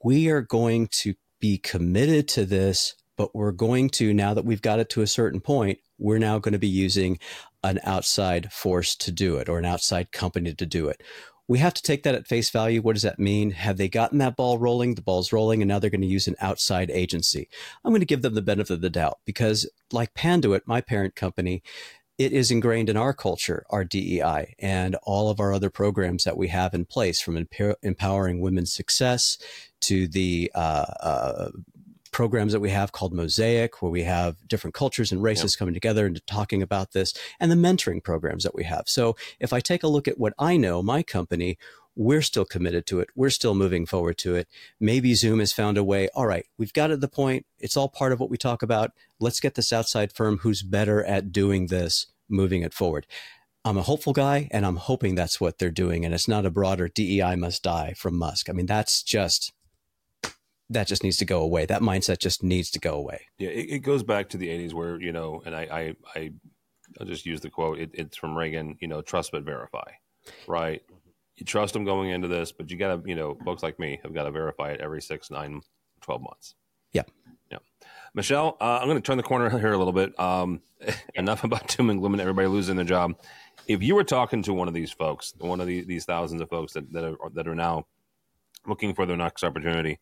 we 0.03 0.29
are 0.29 0.41
going 0.41 0.87
to 0.87 1.15
be 1.39 1.57
committed 1.57 2.27
to 2.29 2.45
this, 2.45 2.95
but 3.17 3.33
we're 3.33 3.51
going 3.51 3.89
to, 3.89 4.13
now 4.13 4.33
that 4.33 4.45
we've 4.45 4.61
got 4.61 4.79
it 4.79 4.89
to 4.89 5.01
a 5.01 5.07
certain 5.07 5.39
point, 5.39 5.79
we're 5.97 6.19
now 6.19 6.37
going 6.39 6.53
to 6.53 6.59
be 6.59 6.67
using 6.67 7.17
an 7.63 7.79
outside 7.83 8.51
force 8.51 8.95
to 8.95 9.11
do 9.11 9.37
it 9.37 9.49
or 9.49 9.57
an 9.57 9.65
outside 9.65 10.11
company 10.11 10.53
to 10.53 10.65
do 10.65 10.87
it 10.87 11.01
we 11.47 11.59
have 11.59 11.73
to 11.75 11.81
take 11.81 12.03
that 12.03 12.15
at 12.15 12.27
face 12.27 12.49
value. 12.49 12.81
What 12.81 12.93
does 12.93 13.03
that 13.03 13.19
mean? 13.19 13.51
Have 13.51 13.77
they 13.77 13.87
gotten 13.87 14.17
that 14.17 14.35
ball 14.35 14.57
rolling? 14.57 14.95
The 14.95 15.01
ball's 15.01 15.31
rolling, 15.31 15.61
and 15.61 15.69
now 15.69 15.79
they're 15.79 15.89
going 15.89 16.01
to 16.01 16.07
use 16.07 16.27
an 16.27 16.35
outside 16.41 16.89
agency. 16.89 17.47
I'm 17.83 17.91
going 17.91 17.99
to 18.01 18.05
give 18.05 18.21
them 18.23 18.33
the 18.33 18.41
benefit 18.41 18.73
of 18.73 18.81
the 18.81 18.89
doubt 18.89 19.19
because, 19.25 19.69
like 19.91 20.13
Panduit, 20.13 20.61
my 20.65 20.81
parent 20.81 21.15
company, 21.15 21.61
it 22.17 22.31
is 22.31 22.49
ingrained 22.49 22.89
in 22.89 22.97
our 22.97 23.13
culture, 23.13 23.65
our 23.69 23.83
DEI, 23.83 24.55
and 24.59 24.95
all 25.03 25.29
of 25.29 25.39
our 25.39 25.53
other 25.53 25.69
programs 25.69 26.23
that 26.23 26.37
we 26.37 26.47
have 26.47 26.73
in 26.73 26.85
place, 26.85 27.21
from 27.21 27.47
empowering 27.83 28.39
women's 28.39 28.73
success 28.73 29.37
to 29.81 30.07
the 30.07 30.51
uh, 30.55 30.85
uh, 30.99 31.49
programs 32.15 32.53
that 32.53 32.61
we 32.61 32.69
have 32.69 32.93
called 32.93 33.13
Mosaic, 33.13 33.81
where 33.81 33.91
we 33.91 34.03
have 34.03 34.37
different 34.47 34.73
cultures 34.73 35.11
and 35.11 35.21
races 35.21 35.53
yep. 35.53 35.59
coming 35.59 35.73
together 35.73 36.05
and 36.05 36.25
talking 36.25 36.61
about 36.61 36.93
this, 36.93 37.13
and 37.41 37.51
the 37.51 37.55
mentoring 37.55 38.01
programs 38.01 38.45
that 38.45 38.55
we 38.55 38.63
have. 38.63 38.87
So 38.87 39.17
if 39.37 39.51
I 39.51 39.59
take 39.59 39.83
a 39.83 39.89
look 39.89 40.07
at 40.07 40.17
what 40.17 40.31
I 40.39 40.55
know, 40.55 40.81
my 40.81 41.03
company, 41.03 41.57
we're 41.93 42.21
still 42.21 42.45
committed 42.45 42.85
to 42.85 43.01
it. 43.01 43.09
We're 43.17 43.29
still 43.31 43.53
moving 43.53 43.85
forward 43.85 44.17
to 44.19 44.33
it. 44.35 44.47
Maybe 44.79 45.13
Zoom 45.13 45.39
has 45.39 45.51
found 45.51 45.77
a 45.77 45.83
way. 45.83 46.07
All 46.15 46.25
right, 46.25 46.45
we've 46.57 46.71
got 46.71 46.87
to 46.87 46.95
the 46.95 47.09
point. 47.09 47.45
It's 47.59 47.75
all 47.75 47.89
part 47.89 48.13
of 48.13 48.21
what 48.21 48.29
we 48.29 48.37
talk 48.37 48.63
about. 48.63 48.91
Let's 49.19 49.41
get 49.41 49.55
this 49.55 49.73
outside 49.73 50.13
firm 50.13 50.37
who's 50.37 50.63
better 50.63 51.03
at 51.03 51.33
doing 51.33 51.67
this, 51.67 52.07
moving 52.29 52.61
it 52.61 52.73
forward. 52.73 53.07
I'm 53.65 53.77
a 53.77 53.81
hopeful 53.81 54.13
guy, 54.13 54.47
and 54.51 54.65
I'm 54.65 54.77
hoping 54.77 55.15
that's 55.15 55.41
what 55.41 55.57
they're 55.57 55.69
doing. 55.69 56.05
And 56.05 56.13
it's 56.13 56.29
not 56.29 56.45
a 56.45 56.49
broader 56.49 56.87
DEI 56.87 57.35
must 57.35 57.61
die 57.61 57.91
from 57.97 58.17
Musk. 58.17 58.49
I 58.49 58.53
mean, 58.53 58.67
that's 58.67 59.03
just 59.03 59.51
that 60.69 60.87
just 60.87 61.03
needs 61.03 61.17
to 61.17 61.25
go 61.25 61.41
away. 61.41 61.65
That 61.65 61.81
mindset 61.81 62.19
just 62.19 62.43
needs 62.43 62.71
to 62.71 62.79
go 62.79 62.95
away. 62.95 63.27
Yeah, 63.37 63.49
it, 63.49 63.69
it 63.69 63.79
goes 63.79 64.03
back 64.03 64.29
to 64.29 64.37
the 64.37 64.47
'80s 64.47 64.73
where 64.73 64.99
you 64.99 65.11
know, 65.11 65.41
and 65.45 65.55
I, 65.55 65.61
I, 66.15 66.19
I 66.19 66.31
will 66.99 67.05
just 67.05 67.25
use 67.25 67.41
the 67.41 67.49
quote. 67.49 67.79
It, 67.79 67.91
it's 67.93 68.17
from 68.17 68.37
Reagan. 68.37 68.77
You 68.79 68.87
know, 68.87 69.01
trust 69.01 69.31
but 69.31 69.43
verify. 69.43 69.91
Right. 70.47 70.81
You 71.35 71.45
trust 71.45 71.73
them 71.73 71.83
going 71.83 72.11
into 72.11 72.27
this, 72.27 72.51
but 72.51 72.71
you 72.71 72.77
got 72.77 73.03
to, 73.03 73.09
you 73.09 73.15
know, 73.15 73.37
folks 73.43 73.61
like 73.61 73.77
me 73.77 73.99
have 74.03 74.13
got 74.13 74.23
to 74.23 74.31
verify 74.31 74.71
it 74.71 74.81
every 74.81 75.01
six, 75.01 75.29
nine, 75.29 75.61
12 76.01 76.21
months. 76.21 76.55
Yeah. 76.93 77.03
Yeah. 77.51 77.57
Michelle, 78.13 78.55
uh, 78.61 78.79
I'm 78.81 78.87
going 78.87 78.97
to 78.97 79.05
turn 79.05 79.17
the 79.17 79.23
corner 79.23 79.49
here 79.59 79.73
a 79.73 79.77
little 79.77 79.93
bit. 79.93 80.17
Um, 80.19 80.61
enough 81.15 81.43
about 81.43 81.67
doom 81.67 81.89
and 81.89 81.99
gloom 81.99 82.13
and 82.13 82.21
everybody 82.21 82.47
losing 82.47 82.75
their 82.75 82.85
job. 82.85 83.15
If 83.67 83.83
you 83.83 83.95
were 83.95 84.03
talking 84.03 84.43
to 84.43 84.53
one 84.53 84.67
of 84.67 84.73
these 84.73 84.91
folks, 84.91 85.33
one 85.39 85.59
of 85.59 85.67
the, 85.67 85.83
these 85.83 86.05
thousands 86.05 86.41
of 86.41 86.49
folks 86.49 86.73
that, 86.73 86.91
that 86.93 87.03
are, 87.03 87.17
that 87.33 87.47
are 87.47 87.55
now 87.55 87.87
looking 88.65 88.93
for 88.93 89.05
their 89.05 89.17
next 89.17 89.43
opportunity, 89.43 89.99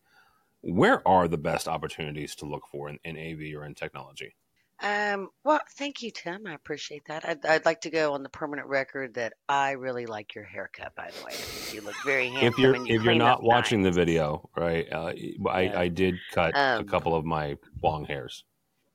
where 0.64 1.06
are 1.06 1.28
the 1.28 1.38
best 1.38 1.68
opportunities 1.68 2.34
to 2.36 2.46
look 2.46 2.66
for 2.70 2.88
in, 2.88 2.98
in 3.04 3.16
AV 3.16 3.54
or 3.60 3.64
in 3.64 3.74
technology? 3.74 4.34
Um, 4.82 5.28
well, 5.44 5.60
thank 5.78 6.02
you, 6.02 6.10
Tim. 6.10 6.46
I 6.46 6.54
appreciate 6.54 7.04
that. 7.06 7.26
I'd, 7.26 7.46
I'd 7.46 7.64
like 7.64 7.82
to 7.82 7.90
go 7.90 8.14
on 8.14 8.22
the 8.22 8.28
permanent 8.28 8.68
record 8.68 9.14
that 9.14 9.34
I 9.48 9.72
really 9.72 10.06
like 10.06 10.34
your 10.34 10.44
haircut. 10.44 10.94
By 10.96 11.10
the 11.10 11.24
way, 11.24 11.32
you 11.72 11.80
look 11.80 11.94
very 12.04 12.28
handsome. 12.28 12.48
if 12.48 12.58
you're 12.58 12.76
you 12.76 12.96
if 12.96 13.02
you're 13.04 13.14
not 13.14 13.42
watching 13.42 13.82
the 13.82 13.92
video, 13.92 14.48
right? 14.56 14.86
Uh, 14.90 15.12
I 15.48 15.62
Yeah. 15.62 15.80
I 15.80 15.88
did 15.88 16.16
cut 16.32 16.54
a 16.56 16.60
Um, 16.60 16.86
couple 16.86 17.14
of 17.14 17.24
my 17.24 17.56
long 17.82 18.04
hairs. 18.04 18.44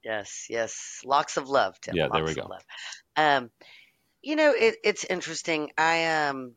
Yes, 0.04 0.48
yes. 0.50 1.00
Locks 1.06 1.38
of 1.38 1.50
love, 1.50 1.80
Tim. 1.82 1.96
Yeah, 1.96 2.08
there 2.12 2.24
we 2.24 2.34
go. 2.34 2.48
love. 2.48 2.64
Um, 3.16 3.50
you 4.22 4.36
know, 4.36 4.54
it, 4.54 4.76
it's 4.84 5.06
interesting. 5.06 5.72
I 5.78 6.28
um, 6.28 6.56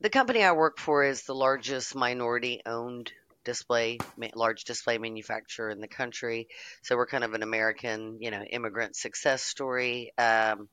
the 0.00 0.10
company 0.10 0.44
I 0.44 0.52
work 0.52 0.78
for 0.78 1.04
is 1.04 1.24
the 1.24 1.34
largest 1.34 1.94
minority-owned 1.96 3.12
display, 3.48 4.04
large 4.34 4.64
display 4.64 4.98
manufacturer 4.98 5.70
in 5.70 5.80
the 5.80 5.88
country. 5.88 6.48
So 6.82 6.96
we're 6.96 7.06
kind 7.06 7.24
of 7.24 7.32
an 7.32 7.42
American, 7.42 8.18
you 8.20 8.30
know, 8.30 8.42
immigrant 8.42 8.94
success 8.94 9.42
story. 9.42 10.12
Um, 10.18 10.68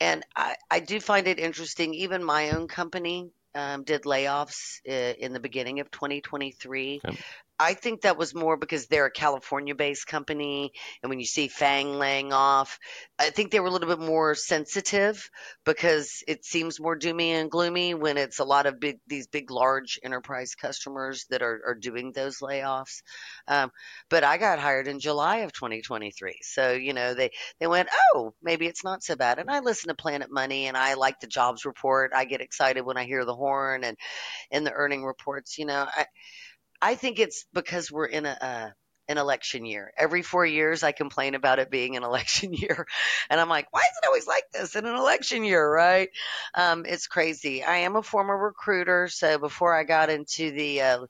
and 0.00 0.24
I, 0.34 0.56
I 0.68 0.80
do 0.80 0.98
find 0.98 1.28
it 1.28 1.38
interesting. 1.38 1.94
Even 1.94 2.24
my 2.24 2.50
own 2.50 2.66
company 2.66 3.30
um, 3.54 3.84
did 3.84 4.02
layoffs 4.02 4.80
uh, 4.88 5.14
in 5.18 5.32
the 5.32 5.40
beginning 5.40 5.78
of 5.78 5.90
2023. 5.92 7.00
Okay. 7.06 7.16
I 7.60 7.74
think 7.74 8.02
that 8.02 8.16
was 8.16 8.34
more 8.34 8.56
because 8.56 8.86
they're 8.86 9.06
a 9.06 9.10
California 9.10 9.74
based 9.74 10.06
company. 10.06 10.72
And 11.02 11.10
when 11.10 11.18
you 11.18 11.26
see 11.26 11.48
FAANG 11.48 11.98
laying 11.98 12.32
off, 12.32 12.78
I 13.18 13.30
think 13.30 13.50
they 13.50 13.58
were 13.58 13.66
a 13.66 13.70
little 13.70 13.88
bit 13.88 13.98
more 13.98 14.36
sensitive 14.36 15.28
because 15.64 16.22
it 16.28 16.44
seems 16.44 16.78
more 16.78 16.96
doomy 16.96 17.30
and 17.30 17.50
gloomy 17.50 17.94
when 17.94 18.16
it's 18.16 18.38
a 18.38 18.44
lot 18.44 18.66
of 18.66 18.78
big, 18.78 19.00
these 19.08 19.26
big, 19.26 19.50
large 19.50 19.98
enterprise 20.04 20.54
customers 20.54 21.26
that 21.30 21.42
are, 21.42 21.60
are 21.66 21.74
doing 21.74 22.12
those 22.12 22.38
layoffs. 22.38 23.02
Um, 23.48 23.72
but 24.08 24.22
I 24.22 24.38
got 24.38 24.60
hired 24.60 24.86
in 24.86 25.00
July 25.00 25.38
of 25.38 25.52
2023. 25.52 26.38
So, 26.42 26.72
you 26.72 26.92
know, 26.92 27.14
they, 27.14 27.30
they 27.58 27.66
went, 27.66 27.88
oh, 28.14 28.34
maybe 28.40 28.66
it's 28.66 28.84
not 28.84 29.02
so 29.02 29.16
bad. 29.16 29.40
And 29.40 29.50
I 29.50 29.60
listen 29.60 29.88
to 29.88 29.94
Planet 29.94 30.30
Money 30.30 30.66
and 30.66 30.76
I 30.76 30.94
like 30.94 31.18
the 31.18 31.26
jobs 31.26 31.64
report. 31.64 32.12
I 32.14 32.24
get 32.24 32.40
excited 32.40 32.82
when 32.82 32.96
I 32.96 33.04
hear 33.04 33.24
the 33.24 33.34
horn 33.34 33.82
and 33.82 33.96
in 34.52 34.62
the 34.62 34.72
earning 34.72 35.04
reports. 35.04 35.58
You 35.58 35.66
know, 35.66 35.86
I, 35.90 36.06
I 36.80 36.94
think 36.94 37.18
it's 37.18 37.46
because 37.52 37.90
we're 37.90 38.06
in 38.06 38.26
a, 38.26 38.38
uh, 38.40 38.70
an 39.08 39.18
election 39.18 39.64
year. 39.64 39.92
Every 39.96 40.22
four 40.22 40.44
years, 40.44 40.82
I 40.82 40.92
complain 40.92 41.34
about 41.34 41.58
it 41.58 41.70
being 41.70 41.96
an 41.96 42.02
election 42.04 42.52
year. 42.52 42.86
And 43.30 43.40
I'm 43.40 43.48
like, 43.48 43.66
why 43.72 43.80
is 43.80 43.98
it 44.02 44.06
always 44.06 44.26
like 44.26 44.44
this 44.52 44.76
in 44.76 44.86
an 44.86 44.96
election 44.96 45.44
year, 45.44 45.68
right? 45.68 46.10
Um, 46.54 46.84
it's 46.86 47.06
crazy. 47.06 47.64
I 47.64 47.78
am 47.78 47.96
a 47.96 48.02
former 48.02 48.36
recruiter. 48.36 49.08
So 49.08 49.38
before 49.38 49.74
I 49.74 49.84
got 49.84 50.10
into 50.10 50.50
the 50.50 50.82
uh, 50.82 51.06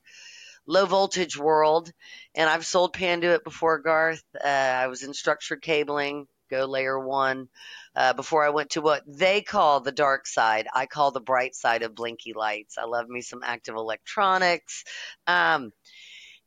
low 0.65 0.85
voltage 0.85 1.37
world, 1.37 1.91
and 2.35 2.49
I've 2.49 2.65
sold 2.65 2.93
Panduit 2.93 3.43
before, 3.43 3.79
Garth, 3.79 4.23
uh, 4.43 4.47
I 4.47 4.87
was 4.87 5.03
in 5.03 5.13
structured 5.13 5.61
cabling, 5.61 6.27
go 6.49 6.65
layer 6.65 6.99
one. 6.99 7.47
Uh, 7.95 8.13
before 8.13 8.45
I 8.45 8.49
went 8.49 8.71
to 8.71 8.81
what 8.81 9.03
they 9.07 9.41
call 9.41 9.81
the 9.81 9.91
dark 9.91 10.27
side, 10.27 10.67
I 10.73 10.85
call 10.85 11.11
the 11.11 11.19
bright 11.19 11.55
side 11.55 11.83
of 11.83 11.95
blinky 11.95 12.33
lights. 12.33 12.77
I 12.77 12.85
love 12.85 13.09
me 13.09 13.21
some 13.21 13.41
active 13.43 13.75
electronics. 13.75 14.83
Um, 15.27 15.71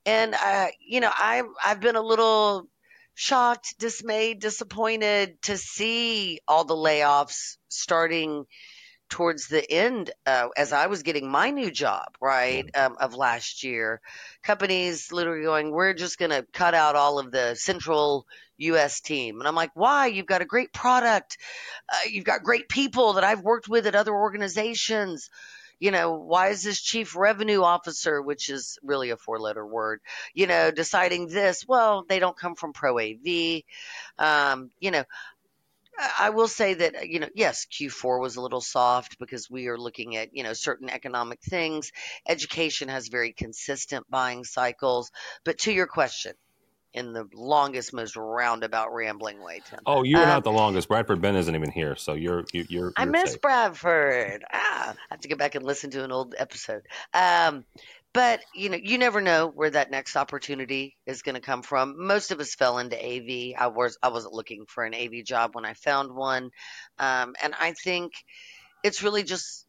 and 0.05 0.35
uh, 0.35 0.69
you 0.81 1.01
know, 1.01 1.11
I 1.13 1.43
I've 1.65 1.81
been 1.81 1.97
a 1.97 2.03
little 2.03 2.69
shocked, 3.15 3.79
dismayed, 3.79 4.41
disappointed 4.41 5.41
to 5.43 5.57
see 5.57 6.41
all 6.49 6.65
the 6.65 6.75
layoffs 6.75 7.57
starting 7.69 8.47
towards 9.13 9.47
the 9.47 9.71
end 9.71 10.11
uh, 10.25 10.49
as 10.57 10.73
I 10.73 10.87
was 10.87 11.03
getting 11.03 11.31
my 11.31 11.51
new 11.51 11.71
job, 11.71 12.07
right, 12.19 12.65
um, 12.75 12.97
of 12.99 13.15
last 13.15 13.63
year. 13.63 14.01
Companies 14.43 15.13
literally 15.13 15.45
going, 15.45 15.71
we're 15.71 15.93
just 15.93 16.19
going 16.19 16.31
to 16.31 16.47
cut 16.55 16.73
out 16.73 16.97
all 16.97 17.19
of 17.19 17.31
the 17.31 17.55
central 17.55 18.27
U.S. 18.63 19.01
team. 19.01 19.41
And 19.41 19.49
I'm 19.49 19.55
like, 19.55 19.71
why? 19.75 20.07
You've 20.07 20.27
got 20.27 20.43
a 20.43 20.47
great 20.47 20.73
product. 20.73 21.39
Uh, 21.89 22.09
you've 22.11 22.25
got 22.25 22.43
great 22.43 22.69
people 22.69 23.15
that 23.15 23.25
I've 23.25 23.43
worked 23.43 23.69
with 23.69 23.87
at 23.87 23.95
other 23.95 24.15
organizations. 24.15 25.31
You 25.79 25.91
know, 25.91 26.13
why 26.13 26.49
is 26.49 26.63
this 26.63 26.81
chief 26.81 27.17
revenue 27.17 27.63
officer, 27.63 28.23
which 28.23 28.51
is 28.51 28.79
really 28.85 29.11
a 29.11 29.17
four 29.17 29.41
letter 29.41 29.67
word, 29.67 30.01
you 30.33 30.47
know, 30.47 30.71
deciding 30.71 31.27
this? 31.27 31.65
Well, 31.67 32.05
they 32.09 32.21
don't 32.21 32.37
come 32.37 32.55
from 32.55 32.73
Pro 32.73 33.01
AV. 33.01 33.63
Um, 34.17 34.71
you 34.79 34.93
know, 34.93 35.03
I 36.19 36.31
will 36.31 36.49
say 36.49 36.75
that, 36.75 37.09
you 37.09 37.21
know, 37.21 37.29
yes, 37.35 37.67
Q4 37.67 38.21
was 38.21 38.37
a 38.37 38.41
little 38.41 38.61
soft 38.61 39.19
because 39.19 39.51
we 39.51 39.69
are 39.69 39.79
looking 39.79 40.17
at, 40.17 40.35
you 40.35 40.43
know, 40.43 40.53
certain 40.53 40.89
economic 40.89 41.41
things. 41.43 41.93
Education 42.27 42.89
has 42.89 43.09
very 43.09 43.33
consistent 43.33 44.09
buying 44.09 44.45
cycles. 44.45 45.11
But 45.45 45.59
to 45.59 45.73
your 45.73 45.87
question, 45.87 46.33
in 46.95 47.13
the 47.13 47.27
longest, 47.35 47.93
most 47.93 48.17
roundabout, 48.17 48.93
rambling 48.93 49.43
way, 49.43 49.61
Tim. 49.65 49.81
Oh, 49.87 50.03
you're 50.03 50.21
Um, 50.21 50.29
not 50.29 50.45
the 50.45 50.53
longest. 50.53 50.89
Bradford 50.89 51.21
Benn 51.21 51.37
isn't 51.37 51.55
even 51.55 51.71
here, 51.71 51.97
so 51.97 52.15
you're 52.15 52.45
you, 52.53 52.67
you're. 52.69 52.93
I 52.97 53.05
you're 53.05 53.13
miss 53.13 53.33
safe. 53.33 53.41
Bradford. 53.41 54.45
Ah, 54.53 54.91
I 54.93 54.97
have 55.11 55.21
to 55.21 55.29
go 55.29 55.37
back 55.37 55.55
and 55.55 55.65
listen 55.65 55.91
to 55.93 56.05
an 56.05 56.13
old 56.13 56.35
episode. 56.37 56.83
Um, 57.15 57.65
but 58.13 58.41
you 58.55 58.69
know, 58.69 58.77
you 58.77 58.99
never 58.99 59.23
know 59.23 59.49
where 59.49 59.71
that 59.71 59.91
next 59.91 60.17
opportunity 60.17 60.97
is 61.07 61.23
going 61.23 61.35
to 61.35 61.41
come 61.41 61.63
from. 61.63 62.07
Most 62.07 62.31
of 62.31 62.41
us 62.41 62.55
fell 62.55 62.79
into 62.79 62.97
AV. 62.97 63.55
I 63.59 63.69
was 63.69 63.97
I 64.03 64.09
wasn't 64.09 64.35
looking 64.35 64.67
for 64.69 64.85
an 64.85 64.95
AV 64.95 65.25
job 65.25 65.55
when 65.55 65.65
I 65.65 65.73
found 65.73 66.15
one, 66.15 66.51
um, 66.99 67.35
and 67.43 67.55
I 67.59 67.73
think 67.73 68.13
it's 68.83 69.03
really 69.03 69.23
just 69.23 69.67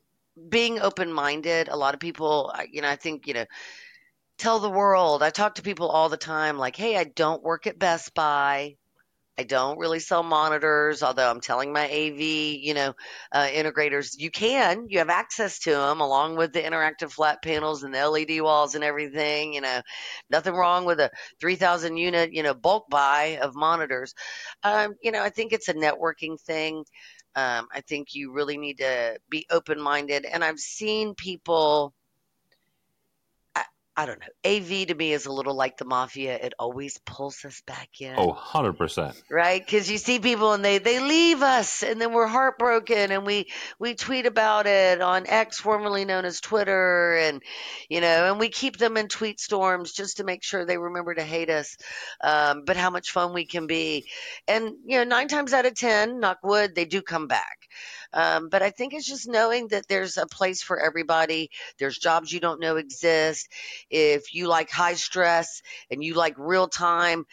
being 0.49 0.81
open 0.81 1.13
minded. 1.13 1.69
A 1.69 1.77
lot 1.77 1.93
of 1.93 1.99
people, 2.01 2.53
you 2.69 2.81
know, 2.81 2.89
I 2.89 2.97
think 2.97 3.27
you 3.27 3.33
know. 3.33 3.45
Tell 4.43 4.59
the 4.59 4.69
world. 4.69 5.23
I 5.23 5.29
talk 5.29 5.55
to 5.55 5.61
people 5.61 5.87
all 5.87 6.09
the 6.09 6.17
time 6.17 6.57
like, 6.57 6.75
hey, 6.75 6.97
I 6.97 7.05
don't 7.05 7.41
work 7.41 7.65
at 7.65 7.79
Best 7.79 8.13
Buy. 8.13 8.75
I 9.37 9.43
don't 9.43 9.79
really 9.79 10.01
sell 10.01 10.21
monitors, 10.21 11.01
although 11.01 11.29
I'm 11.29 11.39
telling 11.39 11.71
my 11.71 11.85
AV, 11.89 12.19
you 12.19 12.73
know, 12.73 12.93
uh, 13.31 13.47
integrators, 13.47 14.17
you 14.17 14.29
can, 14.29 14.87
you 14.89 14.97
have 14.97 15.09
access 15.09 15.59
to 15.59 15.69
them 15.69 16.01
along 16.01 16.35
with 16.35 16.51
the 16.51 16.61
interactive 16.61 17.13
flat 17.13 17.41
panels 17.41 17.83
and 17.83 17.93
the 17.93 18.05
LED 18.05 18.41
walls 18.41 18.75
and 18.75 18.83
everything, 18.83 19.53
you 19.53 19.61
know, 19.61 19.81
nothing 20.29 20.53
wrong 20.53 20.83
with 20.83 20.99
a 20.99 21.09
3000 21.39 21.95
unit, 21.95 22.33
you 22.33 22.43
know, 22.43 22.53
bulk 22.53 22.89
buy 22.89 23.39
of 23.41 23.55
monitors. 23.55 24.13
Um, 24.61 24.95
you 25.01 25.13
know, 25.13 25.23
I 25.23 25.29
think 25.29 25.53
it's 25.53 25.69
a 25.69 25.73
networking 25.73 26.37
thing. 26.37 26.83
Um, 27.33 27.67
I 27.71 27.79
think 27.79 28.09
you 28.13 28.33
really 28.33 28.57
need 28.57 28.79
to 28.79 29.19
be 29.29 29.45
open 29.49 29.79
minded. 29.79 30.25
And 30.25 30.43
I've 30.43 30.59
seen 30.59 31.15
people, 31.15 31.93
I, 33.95 34.05
don't 34.05 34.19
know, 34.19 34.49
AV 34.51 34.87
to 34.87 34.95
me 34.95 35.13
is 35.13 35.25
a 35.25 35.31
little 35.31 35.55
like 35.55 35.77
the 35.77 35.85
mafia. 35.85 36.35
It 36.35 36.53
always 36.57 36.97
pulls 36.99 37.43
us 37.45 37.61
back 37.65 37.89
in 37.99 38.15
Oh, 38.17 38.27
100 38.27 38.73
percent. 38.73 39.15
right 39.29 39.63
because 39.63 39.89
you 39.89 39.97
see 39.97 40.19
people 40.19 40.53
and 40.53 40.63
they 40.65 40.77
they 40.79 40.99
leave 40.99 41.41
us 41.41 41.83
and 41.83 41.99
then 42.01 42.13
we're 42.13 42.27
heartbroken 42.27 43.11
and 43.11 43.25
we 43.25 43.47
we 43.79 43.93
tweet 43.95 44.25
about 44.25 44.65
it 44.65 45.01
on 45.01 45.25
x 45.27 45.59
formerly 45.59 46.05
known 46.05 46.25
as 46.25 46.41
twitter 46.41 47.15
and 47.17 47.41
you 47.89 48.01
know 48.01 48.29
and 48.31 48.39
we 48.39 48.49
keep 48.49 48.77
them 48.77 48.97
in 48.97 49.07
tweet 49.07 49.39
storms 49.39 49.93
just 49.93 50.17
to 50.17 50.23
make 50.23 50.43
sure 50.43 50.65
they 50.65 50.77
remember 50.77 51.13
to 51.13 51.23
hate 51.23 51.49
us 51.49 51.77
um, 52.23 52.63
but 52.65 52.77
how 52.77 52.89
much 52.89 53.11
fun 53.11 53.33
we 53.33 53.45
can 53.45 53.67
be 53.67 54.07
and 54.47 54.71
you 54.85 54.97
know 54.97 55.03
nine 55.03 55.27
times 55.27 55.53
out 55.53 55.65
of 55.65 55.75
ten 55.75 56.19
knock 56.19 56.39
wood 56.43 56.73
they 56.75 56.85
do 56.85 57.01
come 57.01 57.27
back 57.27 57.57
um, 58.13 58.49
but 58.49 58.61
I 58.61 58.69
think 58.69 58.93
it's 58.93 59.07
just 59.07 59.27
knowing 59.27 59.69
that 59.69 59.87
there's 59.87 60.17
a 60.17 60.27
place 60.27 60.61
for 60.61 60.79
everybody. 60.79 61.49
There's 61.79 61.97
jobs 61.97 62.31
you 62.31 62.39
don't 62.39 62.59
know 62.59 62.75
exist. 62.75 63.49
If 63.89 64.33
you 64.33 64.47
like 64.47 64.69
high 64.69 64.95
stress 64.95 65.61
and 65.89 66.03
you 66.03 66.15
like 66.15 66.35
real 66.37 66.67
time, 66.67 67.25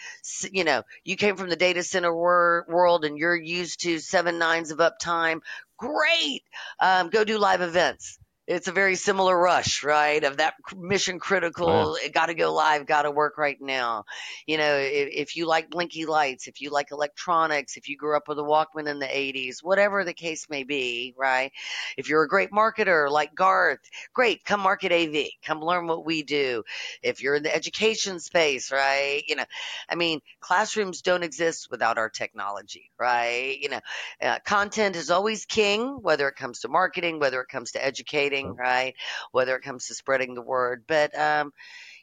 you 0.53 0.65
know, 0.65 0.83
you 1.05 1.17
came 1.17 1.37
from 1.37 1.49
the 1.49 1.57
data 1.57 1.83
center 1.83 2.15
wor- 2.15 2.67
world 2.69 3.05
and 3.05 3.19
you're 3.19 3.37
used 3.37 3.81
to 3.83 3.99
seven 3.99 4.39
nines 4.39 4.71
of 4.71 4.79
uptime, 4.79 5.41
great. 5.77 6.43
Um, 6.81 7.11
go 7.11 7.25
do 7.25 7.39
live 7.39 7.63
events. 7.63 8.20
It's 8.51 8.67
a 8.67 8.73
very 8.73 8.97
similar 8.97 9.39
rush, 9.39 9.85
right? 9.85 10.25
Of 10.25 10.39
that 10.39 10.55
mission 10.77 11.21
critical, 11.21 11.95
it 11.95 12.13
got 12.13 12.27
to 12.27 12.35
go 12.35 12.53
live, 12.53 12.85
got 12.85 13.03
to 13.03 13.11
work 13.13 13.39
right 13.39 13.57
now. 13.61 14.07
You 14.45 14.59
know, 14.59 14.75
if, 14.75 15.09
if 15.13 15.37
you 15.37 15.47
like 15.47 15.71
blinky 15.71 16.05
lights, 16.05 16.49
if 16.49 16.61
you 16.61 16.71
like 16.71 16.91
electronics, 16.91 17.77
if 17.77 17.89
you 17.89 17.97
grew 17.97 18.17
up 18.17 18.27
with 18.27 18.41
a 18.41 18.43
Walkman 18.43 18.89
in 18.89 18.99
the 18.99 19.07
80s, 19.07 19.63
whatever 19.63 20.03
the 20.03 20.15
case 20.15 20.49
may 20.51 20.65
be, 20.65 21.15
right? 21.17 21.53
If 21.97 22.09
you're 22.09 22.25
a 22.25 22.29
great 22.29 22.51
marketer 22.51 23.09
like 23.09 23.37
Garth, 23.37 23.89
great, 24.15 24.45
come 24.45 24.59
market 24.59 24.91
AV, 24.91 25.29
come 25.45 25.61
learn 25.61 25.87
what 25.87 26.05
we 26.05 26.25
do. 26.25 26.65
If 27.05 27.23
you're 27.23 27.37
in 27.37 27.45
the 27.45 27.55
education 27.55 28.19
space, 28.19 28.73
right? 28.73 29.23
You 29.29 29.37
know, 29.37 29.45
I 29.89 29.95
mean, 29.95 30.23
classrooms 30.41 31.03
don't 31.03 31.23
exist 31.23 31.69
without 31.71 31.99
our 31.99 32.11
technology, 32.11 32.91
right? 32.99 33.57
You 33.61 33.69
know, 33.69 33.81
uh, 34.21 34.39
content 34.45 34.97
is 34.97 35.13
always 35.13 35.45
king, 35.45 35.99
whether 36.03 36.27
it 36.27 36.35
comes 36.35 36.59
to 36.61 36.69
marketing, 36.69 37.21
whether 37.21 37.41
it 37.41 37.49
comes 37.49 37.71
to 37.73 37.85
educating, 37.85 38.40
right? 38.49 38.95
Whether 39.33 39.57
it 39.57 39.63
comes 39.63 39.87
to 39.89 39.95
spreading 39.95 40.35
the 40.35 40.43
word. 40.43 40.85
But, 40.87 41.19
um, 41.19 41.53